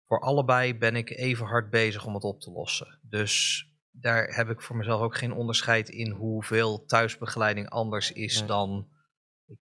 Voor 0.08 0.20
allebei 0.22 0.78
ben 0.78 0.96
ik 0.96 1.10
even 1.10 1.46
hard 1.46 1.70
bezig 1.70 2.06
om 2.06 2.14
het 2.14 2.24
op 2.24 2.42
te 2.42 2.52
lossen. 2.52 3.00
Dus 3.02 3.66
daar 3.96 4.36
heb 4.36 4.50
ik 4.50 4.62
voor 4.62 4.76
mezelf 4.76 5.02
ook 5.02 5.18
geen 5.18 5.34
onderscheid 5.34 5.90
in 5.90 6.12
hoeveel 6.12 6.86
thuisbegeleiding 6.86 7.70
anders 7.70 8.12
is 8.12 8.46
dan. 8.46 8.88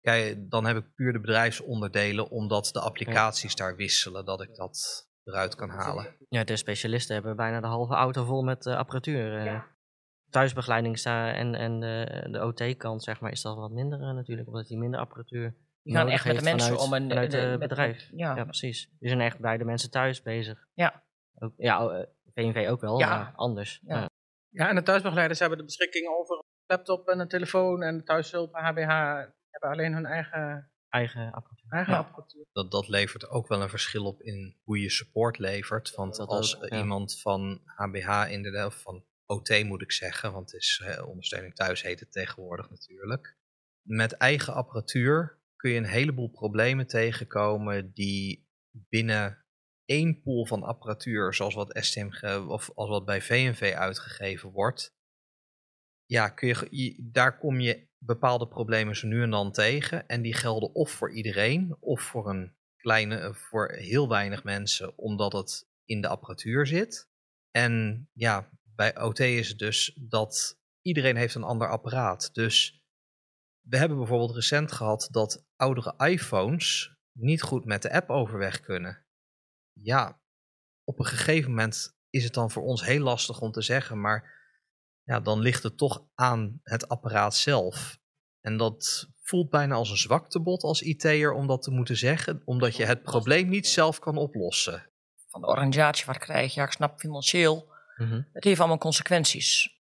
kijk- 0.00 0.50
Dan 0.50 0.64
heb 0.66 0.76
ik 0.76 0.94
puur 0.94 1.12
de 1.12 1.20
bedrijfsonderdelen, 1.20 2.30
omdat 2.30 2.70
de 2.72 2.80
applicaties 2.80 3.54
daar 3.54 3.76
wisselen, 3.76 4.24
dat 4.24 4.42
ik 4.42 4.54
dat 4.54 5.06
eruit 5.24 5.54
kan 5.54 5.68
halen. 5.70 6.16
Ja, 6.28 6.44
de 6.44 6.56
specialisten 6.56 7.14
hebben 7.14 7.36
bijna 7.36 7.60
de 7.60 7.66
halve 7.66 7.94
auto 7.94 8.24
vol 8.24 8.42
met 8.42 8.66
eh, 8.66 8.76
apparatuur. 8.76 9.46
eh. 9.46 9.60
Thuisbegeleiding 10.30 10.98
sta 10.98 11.32
en, 11.32 11.54
en 11.54 11.80
de, 11.80 12.26
de 12.30 12.44
OT-kant, 12.44 13.02
zeg 13.02 13.20
maar, 13.20 13.30
is 13.30 13.42
dat 13.42 13.56
wat 13.56 13.70
minder 13.70 14.00
eh, 14.00 14.10
natuurlijk, 14.14 14.48
omdat 14.48 14.68
hij 14.68 14.76
minder 14.78 15.00
apparatuur 15.00 15.54
Die 15.82 15.94
gaan 15.94 16.08
echt 16.08 16.24
met 16.24 16.36
de 16.38 16.42
mensen 16.42 16.68
vanuit, 16.76 16.86
om 16.86 16.92
een 16.92 17.08
vanuit 17.08 17.30
de- 17.30 17.56
bedrijf. 17.58 18.08
Ja. 18.14 18.36
Ja, 18.36 18.44
precies. 18.44 18.90
Die 18.98 19.08
zijn 19.08 19.20
echt 19.20 19.38
bij 19.40 19.56
de 19.56 19.64
mensen 19.64 19.90
thuis 19.90 20.22
bezig. 20.22 20.66
Ja. 20.74 21.02
Ook, 21.38 21.52
ja, 21.56 22.06
VNV 22.34 22.66
ook 22.70 22.80
wel, 22.80 22.98
Ja. 22.98 23.08
maar 23.08 23.32
anders. 23.36 23.80
Ja. 23.86 24.10
Ja. 24.52 24.68
En 24.68 24.74
de 24.74 24.82
thuisbegeleiders 24.82 25.38
hebben 25.38 25.58
de 25.58 25.64
beschikking 25.64 26.08
over 26.08 26.36
een 26.36 26.42
laptop 26.66 27.08
en 27.08 27.18
een 27.18 27.28
telefoon. 27.28 27.82
En 27.82 27.96
de 27.96 28.02
thuishulpen 28.02 28.60
HBH 28.62 28.88
hebben 29.50 29.70
alleen 29.70 29.92
hun 29.92 30.06
eigen, 30.06 30.70
Eigen 30.88 31.32
apparatuur. 31.32 31.70
eigen 31.70 31.92
Ja. 31.92 31.98
apparatuur. 31.98 32.44
dat, 32.52 32.70
dat 32.70 32.88
levert 32.88 33.28
ook 33.28 33.48
wel 33.48 33.62
een 33.62 33.68
verschil 33.68 34.04
op 34.06 34.22
in 34.22 34.56
hoe 34.64 34.80
je 34.80 34.90
support 34.90 35.38
levert. 35.38 35.94
Want 35.94 36.16
Dat 36.16 36.28
als 36.28 36.56
ook, 36.56 36.68
ja. 36.68 36.78
iemand 36.78 37.20
van 37.20 37.60
HBH 37.64 38.30
inderdaad, 38.30 38.66
of 38.66 38.80
van 38.82 39.04
OT 39.26 39.64
moet 39.64 39.82
ik 39.82 39.92
zeggen, 39.92 40.32
want 40.32 40.52
het 40.52 40.60
is 40.60 40.82
eh, 40.84 41.06
ondersteuning 41.08 41.54
thuis 41.54 41.82
heet 41.82 42.00
het 42.00 42.12
tegenwoordig 42.12 42.70
natuurlijk. 42.70 43.36
Met 43.82 44.12
eigen 44.12 44.54
apparatuur 44.54 45.40
kun 45.56 45.70
je 45.70 45.76
een 45.78 45.84
heleboel 45.84 46.30
problemen 46.30 46.86
tegenkomen 46.86 47.92
die 47.92 48.48
binnen 48.70 49.41
één 49.84 50.22
pool 50.22 50.46
van 50.46 50.62
apparatuur, 50.62 51.34
zoals 51.34 51.54
wat 51.54 51.78
STM 51.80 52.10
of 52.48 52.70
als 52.74 52.88
wat 52.88 53.04
bij 53.04 53.22
VNV 53.22 53.74
uitgegeven 53.76 54.50
wordt, 54.50 54.94
ja, 56.06 56.28
kun 56.28 56.48
je, 56.70 56.96
daar 56.98 57.38
kom 57.38 57.60
je 57.60 57.88
bepaalde 57.98 58.48
problemen 58.48 58.96
zo 58.96 59.06
nu 59.06 59.22
en 59.22 59.30
dan 59.30 59.52
tegen. 59.52 60.06
En 60.06 60.22
die 60.22 60.34
gelden 60.34 60.74
of 60.74 60.90
voor 60.90 61.12
iedereen, 61.12 61.76
of 61.80 62.02
voor 62.02 62.30
een 62.30 62.54
kleine, 62.76 63.16
eh, 63.16 63.32
voor 63.32 63.72
heel 63.72 64.08
weinig 64.08 64.44
mensen, 64.44 64.98
omdat 64.98 65.32
het 65.32 65.68
in 65.84 66.00
de 66.00 66.08
apparatuur 66.08 66.66
zit. 66.66 67.08
En 67.50 68.08
ja, 68.12 68.50
bij 68.62 69.02
OT 69.02 69.18
is 69.20 69.48
het 69.48 69.58
dus 69.58 69.98
dat 70.00 70.58
iedereen 70.82 71.16
heeft 71.16 71.34
een 71.34 71.42
ander 71.42 71.68
apparaat. 71.68 72.34
Dus 72.34 72.82
we 73.60 73.76
hebben 73.76 73.98
bijvoorbeeld 73.98 74.34
recent 74.34 74.72
gehad 74.72 75.08
dat 75.10 75.46
oudere 75.56 75.94
iPhones 76.08 76.96
niet 77.12 77.42
goed 77.42 77.64
met 77.64 77.82
de 77.82 77.92
app 77.92 78.10
overweg 78.10 78.60
kunnen. 78.60 79.04
Ja, 79.72 80.20
op 80.84 80.98
een 80.98 81.04
gegeven 81.06 81.50
moment 81.50 81.96
is 82.10 82.24
het 82.24 82.34
dan 82.34 82.50
voor 82.50 82.62
ons 82.62 82.84
heel 82.84 83.02
lastig 83.02 83.40
om 83.40 83.52
te 83.52 83.62
zeggen, 83.62 84.00
maar 84.00 84.40
ja, 85.02 85.20
dan 85.20 85.40
ligt 85.40 85.62
het 85.62 85.76
toch 85.76 86.04
aan 86.14 86.60
het 86.62 86.88
apparaat 86.88 87.34
zelf. 87.34 87.98
En 88.40 88.56
dat 88.56 89.08
voelt 89.20 89.50
bijna 89.50 89.74
als 89.74 89.90
een 89.90 89.96
zwaktebod 89.96 90.62
als 90.62 90.82
IT'er 90.82 91.32
om 91.32 91.46
dat 91.46 91.62
te 91.62 91.70
moeten 91.70 91.96
zeggen, 91.96 92.42
omdat 92.44 92.76
je 92.76 92.84
het 92.84 93.02
probleem 93.02 93.48
niet 93.48 93.66
zelf 93.66 93.98
kan 93.98 94.16
oplossen. 94.16 94.90
Van 95.28 95.40
de 95.40 95.46
organisatie 95.46 96.06
wat 96.06 96.18
krijg 96.18 96.54
je, 96.54 96.60
ja, 96.60 96.66
ik 96.66 96.72
snap 96.72 96.98
financieel. 96.98 97.72
Mhm. 97.96 98.22
Het 98.32 98.44
heeft 98.44 98.58
allemaal 98.58 98.78
consequenties. 98.78 99.80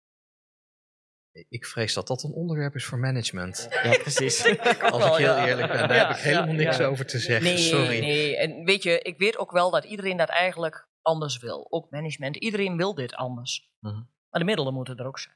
Ik 1.49 1.65
vrees 1.65 1.93
dat 1.93 2.07
dat 2.07 2.23
een 2.23 2.31
onderwerp 2.31 2.75
is 2.75 2.85
voor 2.85 2.97
management. 2.99 3.67
Ja, 3.83 3.97
precies. 3.97 4.45
Als 4.91 5.05
ik 5.05 5.25
heel 5.25 5.35
eerlijk 5.35 5.71
ben, 5.71 5.87
daar 5.87 5.95
Ja, 5.95 6.07
heb 6.07 6.17
ik 6.17 6.23
helemaal 6.23 6.53
niks 6.55 6.77
ja. 6.77 6.85
over 6.85 7.05
te 7.05 7.19
zeggen. 7.19 7.45
Nee, 7.45 7.57
Sorry. 7.57 7.99
nee. 7.99 8.37
En 8.37 8.65
weet 8.65 8.83
je, 8.83 8.99
ik 8.99 9.17
weet 9.17 9.37
ook 9.37 9.51
wel 9.51 9.71
dat 9.71 9.83
iedereen 9.83 10.17
dat 10.17 10.29
eigenlijk 10.29 10.87
anders 11.01 11.37
wil. 11.39 11.67
Ook 11.69 11.89
management. 11.89 12.35
Iedereen 12.35 12.77
wil 12.77 12.95
dit 12.95 13.13
anders. 13.13 13.71
Mhm. 13.79 13.93
Maar 14.29 14.39
de 14.39 14.45
middelen 14.45 14.73
moeten 14.73 14.97
er 14.97 15.05
ook 15.05 15.19
zijn. 15.19 15.35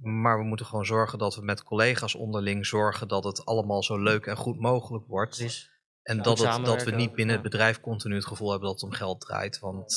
Maar 0.00 0.38
we 0.38 0.44
moeten 0.44 0.66
gewoon 0.66 0.86
zorgen 0.86 1.18
dat 1.18 1.34
we 1.34 1.42
met 1.42 1.62
collega's 1.62 2.14
onderling 2.14 2.66
zorgen 2.66 3.08
dat 3.08 3.24
het 3.24 3.44
allemaal 3.44 3.82
zo 3.82 3.98
leuk 4.02 4.26
en 4.26 4.36
goed 4.36 4.60
mogelijk 4.60 5.06
wordt. 5.06 5.36
precies. 5.36 5.70
En 6.02 6.16
Ja, 6.16 6.22
dat, 6.22 6.38
het, 6.38 6.64
dat 6.64 6.82
we 6.82 6.90
niet 6.90 7.14
binnen 7.14 7.36
ja. 7.36 7.42
het 7.42 7.50
bedrijf 7.50 7.80
continu 7.80 8.14
het 8.14 8.26
gevoel 8.26 8.50
hebben 8.50 8.68
dat 8.68 8.80
het 8.80 8.90
om 8.90 8.96
geld 8.96 9.20
draait. 9.20 9.58
Want 9.58 9.94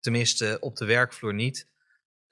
tenminste 0.00 0.56
op 0.60 0.76
de 0.76 0.84
werkvloer 0.84 1.34
niet. 1.34 1.72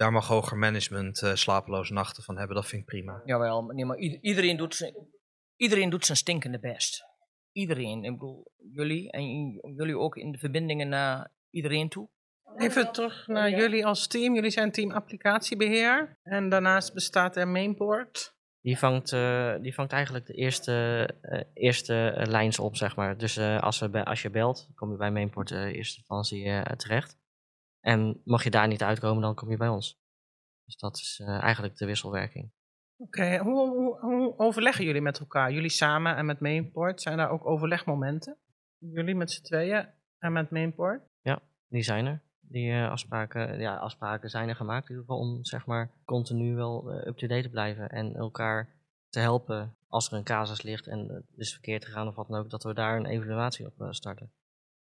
Daar 0.03 0.13
mag 0.13 0.27
hoger 0.27 0.57
management 0.59 1.23
eh, 1.23 1.35
slapeloze 1.35 1.93
nachten 1.93 2.23
van 2.23 2.39
hebben. 2.39 2.57
Dat 2.57 2.67
vind 2.67 2.83
ik 2.83 2.89
prima. 2.89 3.23
Jawel, 3.25 3.63
maar 3.63 3.75
nee, 3.75 3.85
maar 3.85 3.97
ieder- 3.97 4.19
iedereen, 4.21 4.57
doet 4.57 4.75
zijn, 4.75 4.95
iedereen 5.57 5.91
doet 5.91 6.07
zijn 6.07 6.19
stinkende 6.19 6.59
best. 6.59 7.05
Iedereen. 7.53 8.05
Ik 8.05 8.13
bedoel, 8.13 8.53
jullie 8.73 9.11
en 9.11 9.51
jullie 9.75 9.99
ook 9.99 10.17
in 10.17 10.33
de 10.33 10.39
verbindingen 10.39 10.89
naar 10.89 11.31
iedereen 11.51 11.89
toe. 11.89 12.09
Even 12.57 12.93
terug 12.93 13.27
naar 13.27 13.51
jullie 13.51 13.87
als 13.87 14.07
team. 14.07 14.35
Jullie 14.35 14.51
zijn 14.51 14.73
team 14.73 14.91
applicatiebeheer. 14.91 16.19
En 16.23 16.49
daarnaast 16.49 16.95
bestaat 16.95 17.37
er 17.37 17.49
Mainboard. 17.49 18.35
Die 18.61 18.79
vangt, 18.79 19.13
eh, 19.13 19.55
die 19.61 19.75
vangt 19.75 19.93
eigenlijk 19.93 20.27
de 20.27 20.35
eerste, 20.35 21.09
eh, 21.21 21.41
eerste 21.55 22.13
lijns 22.29 22.59
op, 22.59 22.77
zeg 22.77 22.97
maar. 22.97 23.19
Dus 23.19 23.37
eh, 23.37 23.61
als, 23.61 23.79
we 23.79 24.05
als 24.05 24.23
je 24.23 24.31
belt, 24.31 24.69
kom 24.75 24.91
je 24.91 24.97
bij 24.97 25.11
Mainport 25.11 25.51
eh 25.51 25.65
eerste 25.65 25.99
instantie 25.99 26.77
terecht. 26.77 27.21
En 27.83 28.21
mag 28.25 28.45
je 28.45 28.51
daar 28.51 28.69
niet 28.69 28.83
uitkomen, 28.83 29.23
dan 29.23 29.35
kom 29.35 29.51
je 29.51 29.57
bij 29.57 29.69
ons. 29.69 30.01
Dus 30.65 30.77
dat 30.77 30.97
is 30.97 31.21
eh, 31.23 31.43
eigenlijk 31.43 31.77
de 31.77 31.87
wisselwerking. 31.87 32.51
Oké, 32.97 33.39
hoe, 33.39 33.69
hoe, 33.69 33.99
hoe 34.01 34.39
overleggen 34.39 34.85
jullie 34.85 35.01
met 35.01 35.19
elkaar? 35.19 35.53
Jullie 35.53 35.71
samen 35.71 36.17
en 36.17 36.27
met 36.27 36.41
Mainport, 36.41 37.03
zijn 37.03 37.17
daar 37.17 37.31
ook 37.31 37.47
overlegmomenten? 37.47 38.37
Jullie 38.79 39.15
met 39.15 39.31
z'n 39.31 39.43
tweeën 39.43 39.89
en 40.19 40.33
met 40.33 40.51
Mainport? 40.51 41.03
Die 41.69 41.83
zijn 41.83 42.07
er. 42.07 42.21
Die 42.41 42.73
eh, 42.73 42.91
afspraken, 42.91 43.61
ja, 43.61 43.77
afspraken 43.77 44.31
zijn 44.31 44.49
er 44.49 44.57
gemaakt 44.57 44.89
in 44.89 44.95
ieder 44.95 45.05
geval 45.05 45.21
om 45.21 45.45
zeg 45.45 45.67
maar 45.67 45.91
continu 46.05 46.55
wel 46.55 46.93
eh, 46.93 47.07
up-to-date 47.07 47.43
te 47.43 47.51
blijven 47.51 47.91
en 47.91 48.15
elkaar 48.15 48.69
te 49.09 49.19
helpen 49.19 49.77
als 49.89 50.07
er 50.11 50.13
een 50.17 50.25
casus 50.25 50.63
ligt 50.63 50.87
en 50.87 51.09
het 51.09 51.25
is 51.37 51.53
verkeerd 51.53 51.85
gegaan 51.85 52.09
of 52.09 52.15
wat 52.15 52.29
dan 52.29 52.39
ook, 52.39 52.51
dat 52.51 52.63
we 52.63 52.75
daar 52.75 52.97
een 52.97 53.07
evaluatie 53.07 53.67
op 53.67 53.87
starten. 53.91 54.33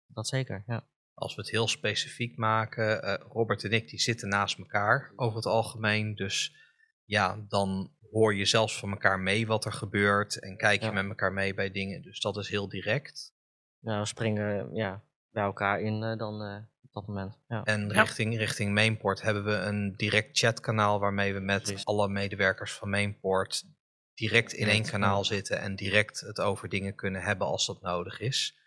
Dat 0.06 0.26
zeker, 0.26 0.62
ja. 0.66 0.84
Als 1.18 1.34
we 1.34 1.40
het 1.40 1.50
heel 1.50 1.68
specifiek 1.68 2.36
maken, 2.36 3.02
eh, 3.02 3.24
Robert 3.32 3.64
en 3.64 3.72
ik 3.72 3.88
die 3.88 4.00
zitten 4.00 4.28
naast 4.28 4.58
elkaar 4.58 5.12
over 5.16 5.36
het 5.36 5.46
algemeen. 5.46 6.14
Dus 6.14 6.56
ja, 7.04 7.44
dan 7.48 7.92
hoor 8.10 8.34
je 8.34 8.44
zelfs 8.44 8.78
van 8.78 8.90
elkaar 8.90 9.20
mee 9.20 9.46
wat 9.46 9.64
er 9.64 9.72
gebeurt 9.72 10.40
en 10.40 10.56
kijk 10.56 10.80
je 10.80 10.86
Ja. 10.86 10.92
met 10.92 11.08
elkaar 11.08 11.32
mee 11.32 11.54
bij 11.54 11.70
dingen. 11.70 12.02
Dus 12.02 12.20
dat 12.20 12.36
is 12.36 12.48
heel 12.48 12.68
direct. 12.68 13.34
Nou, 13.80 14.00
we 14.00 14.06
springen 14.06 14.74
ja, 14.74 15.02
bij 15.30 15.42
elkaar 15.42 15.80
in 15.80 16.02
eh, 16.02 16.16
dan 16.18 16.42
eh, 16.42 16.56
op 16.82 16.92
dat 16.92 17.06
moment. 17.06 17.38
Ja. 17.48 17.64
En 17.64 17.88
Ja. 17.88 18.02
richting, 18.02 18.36
richting 18.36 18.74
Mainport 18.74 19.22
hebben 19.22 19.44
we 19.44 19.52
een 19.52 19.94
direct 19.96 20.38
chatkanaal 20.38 21.00
waarmee 21.00 21.34
we 21.34 21.40
met 21.40 21.62
Precies. 21.62 21.84
alle 21.84 22.08
medewerkers 22.08 22.72
van 22.72 22.90
Mainport 22.90 23.64
direct 24.14 24.52
in 24.52 24.68
één 24.68 24.84
kanaal 24.84 25.18
ja. 25.18 25.22
zitten 25.24 25.60
en 25.60 25.76
direct 25.76 26.20
het 26.20 26.40
over 26.40 26.68
dingen 26.68 26.94
kunnen 26.94 27.22
hebben 27.22 27.46
als 27.46 27.66
dat 27.66 27.80
nodig 27.82 28.20
is. 28.20 28.58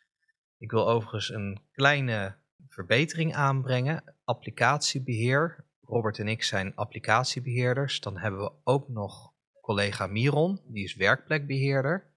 Ik 0.57 0.71
wil 0.71 0.89
overigens 0.89 1.29
een 1.29 1.61
kleine 1.71 2.39
verbetering 2.71 3.35
aanbrengen. 3.35 4.15
Applicatiebeheer. 4.23 5.65
Robert 5.81 6.19
en 6.19 6.27
ik 6.27 6.43
zijn 6.43 6.75
applicatiebeheerders. 6.75 7.99
Dan 7.99 8.17
hebben 8.17 8.41
we 8.41 8.51
ook 8.63 8.89
nog 8.89 9.33
collega 9.61 10.07
Miron, 10.07 10.61
die 10.67 10.83
is 10.83 10.95
werkplekbeheerder. 10.95 12.09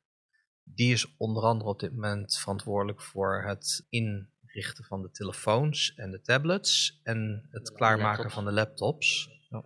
Die 0.65 0.93
is 0.93 1.17
onder 1.17 1.43
andere 1.43 1.71
op 1.71 1.81
dit 1.81 1.93
moment 1.93 2.37
verantwoordelijk 2.37 3.03
voor 3.03 3.43
het 3.47 3.87
inrichten 3.89 4.85
van 4.85 5.03
de 5.03 5.11
telefoons 5.11 5.95
en 5.95 6.11
de 6.11 6.21
tablets 6.21 7.01
en 7.03 7.49
het 7.51 7.67
De 7.67 7.73
klaarmaken 7.73 8.09
laptops. 8.09 8.35
van 8.35 8.45
de 8.45 8.53
laptops. 8.53 9.29
Ja. 9.51 9.65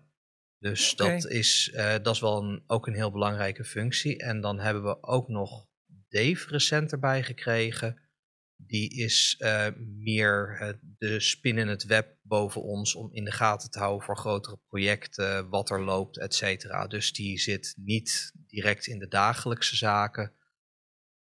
Dus 0.59 0.97
dat, 0.97 1.27
is, 1.27 1.71
eh, 1.75 1.95
dat 2.03 2.15
is 2.15 2.21
wel 2.21 2.43
een, 2.43 2.63
ook 2.67 2.87
een 2.87 2.95
heel 2.95 3.11
belangrijke 3.13 3.65
functie. 3.65 4.19
En 4.19 4.41
dan 4.41 4.59
hebben 4.59 4.83
we 4.83 5.03
ook 5.03 5.29
nog 5.29 5.67
Dave 6.09 6.49
recent 6.49 6.93
erbij 6.93 7.23
gekregen. 7.23 8.08
Die 8.69 8.95
is 8.95 9.37
eh, 9.39 9.67
meer 9.79 10.57
eh, 10.61 10.75
de 10.99 11.21
spin 11.21 11.59
in 11.59 11.69
het 11.69 11.85
web 11.85 12.17
boven 12.23 12.63
ons 12.63 12.95
om 12.95 13.13
in 13.13 13.25
de 13.25 13.33
gaten 13.33 13.71
te 13.71 13.79
houden 13.79 14.07
voor 14.07 14.17
grotere 14.17 14.59
projecten, 14.69 15.49
wat 15.49 15.71
er 15.71 15.81
loopt, 15.81 16.19
et 16.19 16.35
cetera. 16.35 16.87
Dus 16.87 17.13
die 17.13 17.39
zit 17.39 17.75
niet 17.77 18.33
direct 18.35 18.87
in 18.87 18.99
de 18.99 19.09
dagelijkse 19.09 19.77
zaken. 19.77 20.33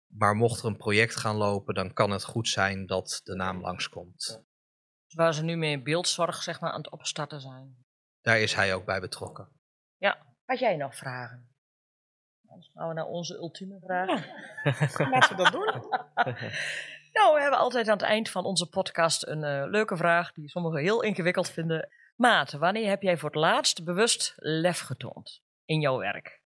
Maar 0.07 0.35
mocht 0.35 0.59
er 0.59 0.65
een 0.65 0.77
project 0.77 1.15
gaan 1.15 1.35
lopen, 1.35 1.73
dan 1.73 1.93
kan 1.93 2.11
het 2.11 2.23
goed 2.23 2.47
zijn 2.47 2.85
dat 2.85 3.21
de 3.23 3.35
naam 3.35 3.61
langskomt. 3.61 4.43
Waar 5.07 5.33
ze 5.33 5.43
nu 5.43 5.55
mee 5.55 5.81
beeldzorg 5.81 6.43
zeg 6.43 6.59
maar, 6.59 6.71
aan 6.71 6.81
het 6.81 6.91
opstarten 6.91 7.41
zijn. 7.41 7.77
Daar 8.21 8.39
is 8.39 8.53
hij 8.53 8.73
ook 8.73 8.85
bij 8.85 8.99
betrokken. 8.99 9.61
Had 10.45 10.59
jij 10.59 10.75
nog 10.75 10.95
vragen? 10.95 11.47
Anders 12.47 12.71
gaan 12.73 12.87
we 12.87 12.93
naar 12.93 13.05
onze 13.05 13.35
ultieme 13.35 13.79
vraag. 13.79 14.27
Laten 15.11 15.35
we 15.35 15.43
dat 15.43 15.51
doen. 15.51 15.83
Nou, 17.13 17.35
we 17.35 17.41
hebben 17.41 17.59
altijd 17.59 17.87
aan 17.87 17.97
het 17.97 18.05
eind 18.05 18.29
van 18.29 18.45
onze 18.45 18.69
podcast 18.69 19.27
een 19.27 19.43
eh, 19.43 19.63
leuke 19.69 19.97
vraag 19.97 20.31
die 20.31 20.49
sommigen 20.49 20.81
heel 20.81 21.01
ingewikkeld 21.01 21.49
vinden. 21.49 21.89
Maat, 22.15 22.51
wanneer 22.51 22.89
heb 22.89 23.01
jij 23.01 23.17
voor 23.17 23.29
het 23.29 23.39
laatst 23.39 23.83
bewust 23.83 24.33
lef 24.35 24.79
getoond 24.79 25.41
in 25.65 25.79
jouw 25.79 25.97
werk? 25.97 26.41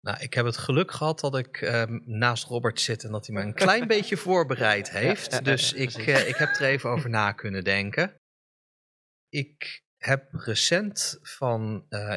Nou, 0.00 0.18
ik 0.20 0.34
heb 0.34 0.44
het 0.44 0.56
geluk 0.56 0.92
gehad 0.92 1.20
dat 1.20 1.36
ik 1.36 1.60
ehm, 1.60 1.98
naast 2.04 2.44
Robert 2.44 2.80
zit 2.80 3.04
en 3.04 3.12
dat 3.12 3.26
hij 3.26 3.36
me 3.36 3.42
een 3.42 3.54
klein 3.54 3.86
beetje 3.96 4.16
voorbereid 4.16 4.90
heeft. 4.90 5.30
ja, 5.30 5.36
ja, 5.36 5.42
dus 5.42 5.72
ik, 5.72 5.92
eh, 5.94 6.28
ik 6.28 6.36
heb 6.36 6.54
er 6.54 6.66
even 6.66 6.90
over 6.90 7.10
na 7.10 7.32
kunnen 7.32 7.64
denken. 7.64 8.20
Ik 9.28 9.82
heb 9.96 10.32
recent 10.32 11.18
van 11.22 11.86
eh, 11.88 12.14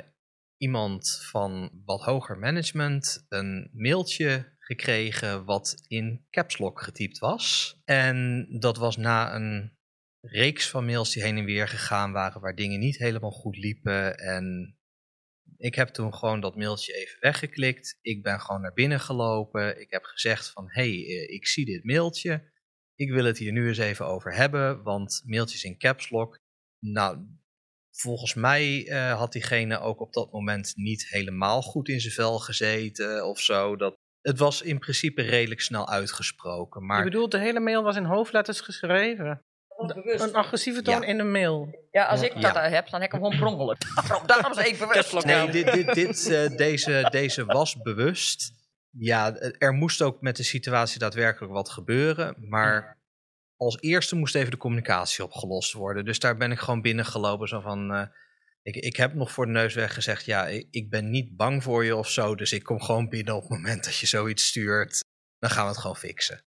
iemand 0.59 1.21
van 1.21 1.81
wat 1.85 2.01
hoger 2.01 2.37
management 2.37 3.25
een 3.29 3.69
mailtje 3.73 4.57
gekregen 4.59 5.45
wat 5.45 5.83
in 5.87 6.25
caps 6.29 6.57
lock 6.57 6.81
getypt 6.81 7.19
was. 7.19 7.77
En 7.85 8.47
dat 8.59 8.77
was 8.77 8.97
na 8.97 9.35
een 9.35 9.77
reeks 10.21 10.69
van 10.69 10.85
mails 10.85 11.13
die 11.13 11.23
heen 11.23 11.37
en 11.37 11.45
weer 11.45 11.67
gegaan 11.67 12.11
waren 12.11 12.41
waar 12.41 12.55
dingen 12.55 12.79
niet 12.79 12.97
helemaal 12.97 13.31
goed 13.31 13.57
liepen 13.57 14.17
en 14.17 14.73
ik 15.57 15.75
heb 15.75 15.87
toen 15.87 16.13
gewoon 16.13 16.41
dat 16.41 16.55
mailtje 16.55 16.93
even 16.93 17.17
weggeklikt. 17.19 17.97
Ik 18.01 18.23
ben 18.23 18.39
gewoon 18.41 18.61
naar 18.61 18.73
binnen 18.73 18.99
gelopen. 18.99 19.81
Ik 19.81 19.91
heb 19.91 20.03
gezegd 20.03 20.49
van, 20.49 20.65
hey, 20.67 20.89
eh, 20.89 21.33
ik 21.33 21.47
zie 21.47 21.65
dit 21.65 21.83
mailtje. 21.83 22.51
Ik 22.95 23.11
wil 23.11 23.25
het 23.25 23.37
hier 23.37 23.51
nu 23.51 23.67
eens 23.67 23.77
even 23.77 24.05
over 24.05 24.33
hebben, 24.33 24.83
want 24.83 25.21
mailtjes 25.25 25.63
in 25.63 25.77
caps 25.77 26.09
lock. 26.09 26.39
Nou, 26.79 27.38
volgens 27.99 28.33
mij 28.33 28.87
eh, 28.87 29.17
had 29.17 29.31
diegene 29.31 29.79
ook 29.79 29.99
op 30.01 30.13
dat 30.13 30.31
moment 30.31 30.71
niet 30.75 31.07
helemaal 31.09 31.61
goed 31.61 31.89
in 31.89 31.99
zijn 32.01 32.13
vel 32.13 32.39
gezeten 32.39 33.25
of 33.27 33.39
zo. 33.39 33.75
Dat, 33.75 33.95
het 34.21 34.39
was 34.39 34.61
in 34.61 34.79
principe 34.79 35.21
redelijk 35.21 35.61
snel 35.61 35.89
uitgesproken, 35.89 36.81
Je 36.81 36.87
maar 36.87 37.03
bedoelt, 37.03 37.31
de 37.31 37.39
hele 37.39 37.59
mail 37.59 37.83
was 37.83 37.95
in 37.95 38.03
hoofdletters 38.05 38.61
geschreven. 38.61 39.41
Een 40.03 40.33
agressieve 40.33 40.81
toon 40.81 41.01
Ja. 41.01 41.07
in 41.07 41.17
de 41.17 41.23
mail. 41.23 41.87
Ja, 41.91 42.05
als 42.05 42.21
ik 42.21 42.33
dat 42.41 42.53
Ja. 42.53 42.69
heb, 42.69 42.89
dan 42.89 43.01
heb 43.01 43.13
ik 43.13 43.19
hem 43.19 43.31
gewoon 43.31 43.37
per 43.39 43.47
ongeluk. 43.47 43.77
Daarom 44.25 44.53
zei 44.53 44.67
ik 44.67 44.79
bewust. 44.79 45.25
Nee, 45.25 45.51
dit, 45.51 45.71
dit, 45.73 45.93
dit, 45.93 46.29
eh, 46.29 46.57
deze, 46.57 47.07
deze 47.11 47.45
was 47.45 47.81
bewust. 47.81 48.51
Ja, 48.97 49.35
er 49.35 49.73
moest 49.73 50.01
ook 50.01 50.21
met 50.21 50.35
de 50.37 50.43
situatie 50.43 50.99
daadwerkelijk 50.99 51.53
wat 51.53 51.69
gebeuren. 51.69 52.35
Maar 52.49 52.98
als 53.59 53.77
eerste 53.79 54.15
moest 54.15 54.35
even 54.35 54.51
de 54.51 54.57
communicatie 54.57 55.23
opgelost 55.23 55.73
worden. 55.73 56.05
Dus 56.05 56.19
daar 56.19 56.37
ben 56.37 56.51
ik 56.51 56.59
gewoon 56.59 56.81
binnengelopen. 56.81 57.47
Zo 57.47 57.59
van, 57.59 57.93
eh, 57.93 58.07
ik, 58.61 58.75
ik 58.75 58.95
heb 58.95 59.13
nog 59.13 59.31
voor 59.31 59.45
de 59.45 59.51
neus 59.51 59.73
weg 59.73 59.93
gezegd, 59.93 60.25
ja, 60.25 60.47
ik, 60.47 60.67
ik 60.71 60.89
ben 60.89 61.09
niet 61.09 61.35
bang 61.35 61.63
voor 61.63 61.85
je 61.85 61.95
of 61.95 62.09
zo. 62.09 62.35
Dus 62.35 62.51
ik 62.53 62.63
kom 62.63 62.81
gewoon 62.81 63.09
binnen 63.09 63.35
op 63.35 63.41
het 63.41 63.49
moment 63.49 63.83
dat 63.83 63.97
je 63.97 64.07
zoiets 64.07 64.47
stuurt. 64.47 65.03
Dan 65.37 65.49
gaan 65.49 65.63
we 65.63 65.69
het 65.69 65.79
gewoon 65.79 65.95
fixen. 65.95 66.43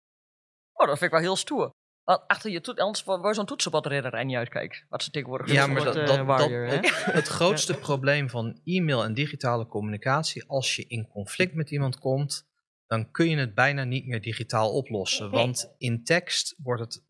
Oh, 0.72 0.86
dat 0.86 0.98
vind 0.98 1.12
ik 1.12 1.16
wel 1.18 1.26
heel 1.26 1.36
stoer. 1.36 1.70
Want 2.04 2.22
achter 2.26 2.50
je 2.50 2.60
toet, 2.60 2.78
anders 2.78 3.04
je 3.04 3.34
zo'n 3.34 3.46
toetsenbordridder 3.46 4.14
en 4.14 4.26
niet 4.26 4.36
uitkijkt. 4.36 4.84
Wat 4.88 5.02
ze 5.02 5.10
tegenwoordig 5.10 5.52
Ja, 5.52 5.66
maar 5.66 5.84
dat, 5.84 5.96
eh, 5.96 6.06
dat, 6.06 6.26
warrior, 6.26 6.66
dat- 6.66 6.74
hè? 6.74 6.88
het, 6.88 7.04
het 7.04 7.28
grootste 7.38 7.74
probleem 7.74 8.30
van 8.30 8.60
e-mail 8.64 9.04
en 9.04 9.14
digitale 9.14 9.66
communicatie, 9.66 10.44
als 10.46 10.76
je 10.76 10.86
in 10.86 11.08
conflict 11.08 11.54
met 11.54 11.70
iemand 11.70 11.98
komt, 11.98 12.50
dan 12.92 13.10
kun 13.10 13.28
je 13.28 13.36
het 13.36 13.54
bijna 13.54 13.84
niet 13.84 14.06
meer 14.06 14.20
digitaal 14.20 14.72
oplossen. 14.72 15.30
Want 15.30 15.74
in 15.78 16.04
tekst 16.04 16.54
wordt 16.62 16.80
het 16.80 17.04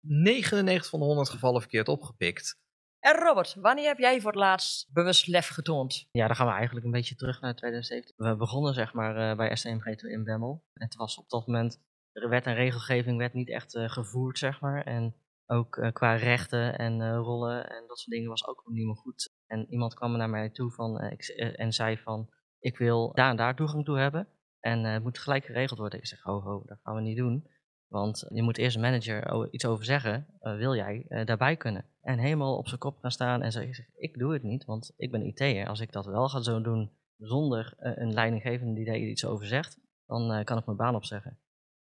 99 0.00 0.90
van 0.90 0.98
de 0.98 1.04
100 1.04 1.28
gevallen 1.28 1.60
verkeerd 1.60 1.88
opgepikt. 1.88 2.60
En 2.98 3.14
Robert, 3.14 3.54
wanneer 3.54 3.86
heb 3.86 3.98
jij 3.98 4.20
voor 4.20 4.30
het 4.30 4.40
laatst 4.40 4.92
bewust 4.92 5.26
lef 5.26 5.48
getoond? 5.48 6.08
Ja, 6.10 6.26
dan 6.26 6.36
gaan 6.36 6.46
we 6.46 6.52
eigenlijk 6.52 6.86
een 6.86 6.92
beetje 6.92 7.14
terug 7.14 7.40
naar 7.40 7.54
2017. 7.54 8.14
We 8.16 8.36
begonnen 8.36 8.74
zeg 8.74 8.92
maar 8.92 9.30
eh, 9.30 9.36
bij 9.36 9.56
STMG 9.56 10.02
in 10.02 10.24
Bemmel. 10.24 10.64
En 10.72 10.84
het 10.84 10.94
was 10.94 11.18
op 11.18 11.28
dat 11.28 11.46
moment, 11.46 11.80
de 12.12 12.28
wet 12.28 12.46
en 12.46 12.54
regelgeving 12.54 13.18
werd 13.18 13.32
niet 13.32 13.50
echt 13.50 13.74
eh, 13.74 13.88
gevoerd 13.88 14.38
zeg 14.38 14.60
maar. 14.60 14.84
En 14.84 15.14
ook 15.46 15.76
eh, 15.76 15.92
qua 15.92 16.14
rechten 16.14 16.78
en 16.78 17.00
eh, 17.00 17.16
rollen 17.16 17.70
en 17.70 17.84
dat 17.86 17.98
soort 17.98 18.10
dingen 18.10 18.28
was 18.28 18.46
ook 18.46 18.62
niet 18.66 18.86
meer 18.86 18.96
goed. 18.96 19.34
En 19.46 19.66
iemand 19.70 19.94
kwam 19.94 20.16
naar 20.16 20.30
mij 20.30 20.50
toe 20.50 20.70
van, 20.70 20.98
en 20.98 21.72
zei 21.72 21.98
van, 21.98 22.30
ik 22.58 22.78
wil 22.78 23.12
daar 23.14 23.30
en 23.30 23.36
daar 23.36 23.56
toegang 23.56 23.84
toe 23.84 23.98
hebben. 23.98 24.28
En 24.68 24.84
eh, 24.84 24.92
het 24.92 25.02
moet 25.02 25.18
gelijk 25.18 25.44
geregeld 25.44 25.78
worden. 25.78 25.98
Ik 25.98 26.06
zeg, 26.06 26.22
ho 26.22 26.40
ho, 26.40 26.62
dat 26.66 26.78
gaan 26.82 26.94
we 26.94 27.00
niet 27.00 27.16
doen. 27.16 27.46
Want 27.86 28.26
je 28.28 28.42
moet 28.42 28.58
eerst 28.58 28.76
een 28.76 28.82
manager 28.82 29.48
iets 29.50 29.66
over 29.66 29.84
zeggen. 29.84 30.26
eh, 30.40 30.56
wil 30.56 30.74
jij 30.74 31.04
eh, 31.08 31.26
daarbij 31.26 31.56
kunnen? 31.56 31.84
En 32.00 32.18
helemaal 32.18 32.56
op 32.56 32.68
zijn 32.68 32.80
kop 32.80 32.98
gaan 32.98 33.10
staan 33.10 33.42
en 33.42 33.52
zeggen: 33.52 33.86
Ik 33.96 34.18
doe 34.18 34.32
het 34.32 34.42
niet, 34.42 34.64
want 34.64 34.92
ik 34.96 35.10
ben 35.10 35.26
IT'er. 35.26 35.68
Als 35.68 35.80
ik 35.80 35.92
dat 35.92 36.06
wel 36.06 36.28
ga 36.28 36.40
zo 36.40 36.60
doen 36.60 36.90
zonder 37.16 37.74
een 37.76 38.12
leidinggevende 38.12 38.74
die 38.74 38.84
daar 38.84 38.96
iets 38.96 39.24
over 39.24 39.46
zegt, 39.46 39.78
dan 40.06 40.44
kan 40.44 40.58
ik 40.58 40.64
mijn 40.64 40.76
baan 40.76 40.94
opzeggen. 40.94 41.38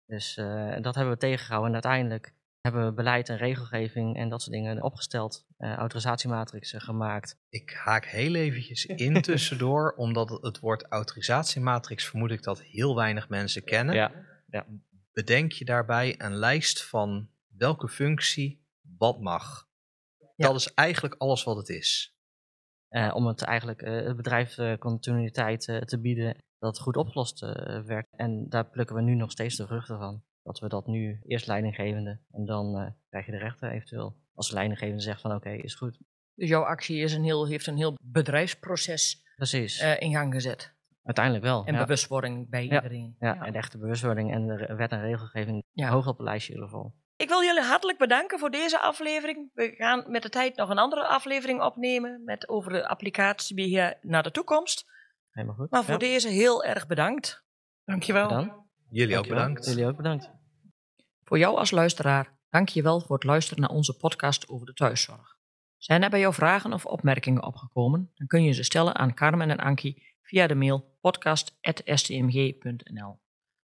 Dus 0.07 0.35
dat 0.81 0.95
hebben 0.95 1.15
we 1.15 1.19
tegengehouden. 1.19 1.75
En 1.75 1.83
uiteindelijk 1.83 2.35
hebben 2.67 2.87
we 2.87 2.93
beleid 2.93 3.29
en 3.29 3.37
regelgeving 3.37 4.17
en 4.17 4.29
dat 4.29 4.43
soort 4.43 4.55
dingen 4.55 4.83
opgesteld. 4.83 5.47
eh 5.57 5.75
autorisatiematrixen 5.75 6.81
gemaakt. 6.81 7.39
Ik 7.49 7.71
haak 7.85 8.05
heel 8.07 8.35
eventjes 8.35 8.87
in 8.87 9.21
tussendoor, 9.23 9.93
omdat 9.97 10.29
het- 10.43 10.59
woord 10.59 10.87
autorisatiematrix 10.89 12.05
vermoed 12.09 12.31
ik 12.31 12.43
dat 12.43 12.63
heel 12.63 12.95
weinig 12.97 13.29
mensen 13.29 13.65
kennen. 13.65 13.95
Ja. 13.95 14.67
Bedenk 15.13 15.53
je 15.53 15.65
daarbij 15.65 16.15
een 16.21 16.35
lijst 16.35 16.85
van 16.85 17.29
welke 17.57 17.89
functie 17.89 18.65
wat 18.99 19.21
mag. 19.21 19.69
Ja. 20.37 20.47
Dat 20.47 20.57
is 20.57 20.75
eigenlijk 20.75 21.15
alles 21.19 21.45
wat 21.45 21.57
het 21.57 21.69
is. 21.69 22.15
Eh, 22.89 23.13
om 23.15 23.27
het 23.27 23.43
eigenlijk 23.43 23.83
eh, 23.83 24.07
het 24.07 24.17
bedrijf 24.17 24.59
eh, 24.59 24.79
continuïteit 24.79 25.69
eh, 25.69 25.81
te 25.81 26.01
bieden 26.01 26.37
dat 26.59 26.75
het 26.75 26.81
goed 26.85 26.97
opgelost 26.97 27.43
eh, 27.43 27.81
werd. 27.83 28.07
En 28.11 28.49
daar 28.49 28.71
plukken 28.71 28.97
we 28.97 29.03
nu 29.03 29.15
nog 29.15 29.31
steeds 29.31 29.57
de 29.57 29.67
vruchten 29.67 29.99
van. 29.99 30.23
Dat 30.47 30.59
we 30.59 30.69
dat 30.69 30.87
nu 30.87 31.21
eerst 31.27 31.47
leidinggevende 31.47 32.19
en 32.33 32.45
dan 32.45 32.79
eh, 32.79 32.87
krijg 33.09 33.27
je 33.27 33.33
de 33.33 33.39
rechten 33.39 33.71
eventueel. 33.71 34.17
Als 34.35 34.49
de 34.49 34.55
leidinggevende 34.55 35.03
zegt 35.03 35.21
van 35.21 35.35
oké, 35.35 35.51
is 35.51 35.75
goed. 35.75 35.99
Dus 36.35 36.49
jouw 36.49 36.63
actie 36.63 36.99
is 36.99 37.13
een 37.13 37.25
heel, 37.25 37.47
heeft 37.47 37.67
een 37.67 37.77
heel 37.77 37.97
bedrijfsproces 38.03 39.23
Precies, 39.37 39.79
eh, 39.79 40.01
in 40.01 40.13
gang 40.13 40.33
gezet. 40.35 40.75
uiteindelijk 41.05 41.45
wel. 41.45 41.65
En 41.65 41.75
ja. 41.75 41.81
bewustwording 41.81 42.49
bij 42.51 42.67
Ja. 42.67 42.75
iedereen. 42.75 43.17
Ja, 43.21 43.45
en 43.45 43.53
de 43.53 43.59
echte 43.59 43.79
bewustwording 43.79 44.33
en 44.33 44.47
de 44.47 44.75
wet 44.77 44.91
en 44.91 45.01
regelgeving 45.01 45.63
Ja. 45.73 45.89
hoog 45.89 46.07
op 46.07 46.17
het 46.19 46.27
lijstje 46.27 46.53
in 46.53 46.59
ieder 46.59 46.71
geval. 46.75 46.95
Ik 47.17 47.29
wil 47.29 47.43
jullie 47.43 47.63
hartelijk 47.63 47.99
bedanken 47.99 48.39
voor 48.39 48.51
deze 48.51 48.81
aflevering. 48.81 49.51
We 49.55 49.75
gaan 49.77 50.11
met 50.11 50.23
de 50.23 50.29
tijd 50.29 50.57
nog 50.57 50.69
een 50.71 50.79
andere 50.79 51.07
aflevering 51.07 51.63
opnemen 51.63 52.23
met 52.25 52.49
over 52.49 52.73
de 52.73 52.89
applicatiebeheer 52.89 53.99
naar 54.03 54.23
de 54.23 54.31
toekomst. 54.31 54.85
Helemaal 55.31 55.57
goed. 55.57 55.71
Maar 55.71 55.83
voor 55.85 55.93
Ja, 55.93 55.99
deze 55.99 56.29
heel 56.29 56.65
erg 56.65 56.87
bedankt. 56.87 57.45
Dankjewel. 57.85 58.29
bedankt. 58.29 58.55
Jullie 58.91 59.19
ook 59.19 59.29
bedankt. 59.29 59.67
Jullie 59.67 59.87
ook 59.87 59.97
bedankt. 59.97 60.31
Voor 61.29 61.39
jou 61.39 61.57
als 61.57 61.71
luisteraar, 61.71 62.39
dank 62.51 62.69
je 62.69 62.83
wel 62.83 63.01
voor 63.01 63.15
het 63.15 63.25
luisteren 63.25 63.61
naar 63.61 63.71
onze 63.71 63.97
podcast 63.97 64.49
over 64.49 64.67
de 64.67 64.73
thuiszorg. 64.73 65.37
Zijn 65.77 66.03
er 66.03 66.11
bij 66.11 66.21
jou 66.21 66.35
vragen 66.35 66.73
of 66.73 66.87
opmerkingen 66.87 67.43
opgekomen? 67.43 68.11
Dan 68.15 68.27
kun 68.27 68.43
je 68.43 68.53
ze 68.53 68.63
stellen 68.63 68.95
aan 68.95 69.15
Carmen 69.15 69.51
en 69.51 69.59
Ankie 69.59 70.17
via 70.23 70.47
de 70.47 70.55
mail 70.55 70.99
podcast.stmg.nl. 71.01 73.21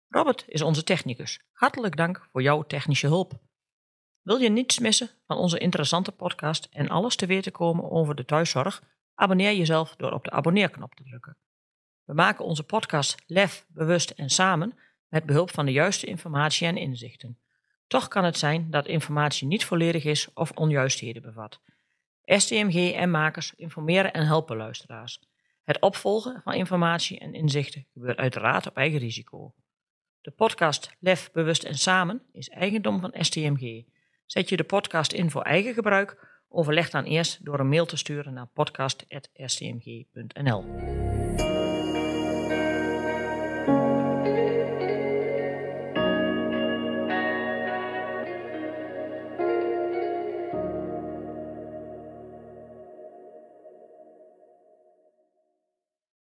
Robert 0.07 0.43
is 0.47 0.61
onze 0.61 0.83
technicus. 0.83 1.39
Hartelijk 1.51 1.95
dank 1.95 2.27
voor 2.31 2.41
jouw 2.41 2.63
technische 2.63 3.07
hulp. 3.07 3.39
Wil 4.21 4.37
je 4.37 4.49
niets 4.49 4.79
missen 4.79 5.09
van 5.25 5.37
onze 5.37 5.57
interessante 5.57 6.11
podcast 6.11 6.67
en 6.71 6.89
alles 6.89 7.15
te 7.15 7.25
weten 7.25 7.51
komen 7.51 7.91
over 7.91 8.15
de 8.15 8.25
thuiszorg? 8.25 8.83
Abonneer 9.13 9.53
jezelf 9.53 9.95
door 9.95 10.11
op 10.11 10.23
de 10.23 10.31
abonneerknop 10.31 10.95
te 10.95 11.03
drukken. 11.03 11.37
We 12.03 12.13
maken 12.13 12.45
onze 12.45 12.63
podcast 12.63 13.23
lef, 13.25 13.65
bewust 13.67 14.09
en 14.09 14.29
samen 14.29 14.77
met 15.07 15.25
behulp 15.25 15.51
van 15.51 15.65
de 15.65 15.71
juiste 15.71 16.05
informatie 16.05 16.67
en 16.67 16.77
inzichten. 16.77 17.39
Toch 17.91 18.07
kan 18.07 18.23
het 18.23 18.37
zijn 18.37 18.67
dat 18.69 18.87
informatie 18.87 19.47
niet 19.47 19.65
volledig 19.65 20.03
is 20.03 20.33
of 20.33 20.51
onjuistheden 20.51 21.21
bevat. 21.21 21.61
STMG 22.23 22.93
en 22.93 23.11
makers 23.11 23.53
informeren 23.55 24.13
en 24.13 24.25
helpen 24.25 24.57
luisteraars. 24.57 25.21
Het 25.63 25.81
opvolgen 25.81 26.41
van 26.43 26.53
informatie 26.53 27.19
en 27.19 27.33
inzichten 27.33 27.87
gebeurt 27.93 28.17
uiteraard 28.17 28.67
op 28.67 28.77
eigen 28.77 28.99
risico. 28.99 29.53
De 30.21 30.31
podcast 30.31 30.95
Lef, 30.99 31.31
Bewust 31.31 31.63
en 31.63 31.77
Samen 31.77 32.21
is 32.31 32.49
eigendom 32.49 32.99
van 32.99 33.13
STMG. 33.19 33.85
Zet 34.25 34.49
je 34.49 34.57
de 34.57 34.63
podcast 34.63 35.11
in 35.11 35.31
voor 35.31 35.43
eigen 35.43 35.73
gebruik? 35.73 36.41
Overleg 36.49 36.89
dan 36.89 37.03
eerst 37.03 37.45
door 37.45 37.59
een 37.59 37.69
mail 37.69 37.85
te 37.85 37.97
sturen 37.97 38.33
naar 38.33 38.47
podcast.stmg.nl. 38.47 40.65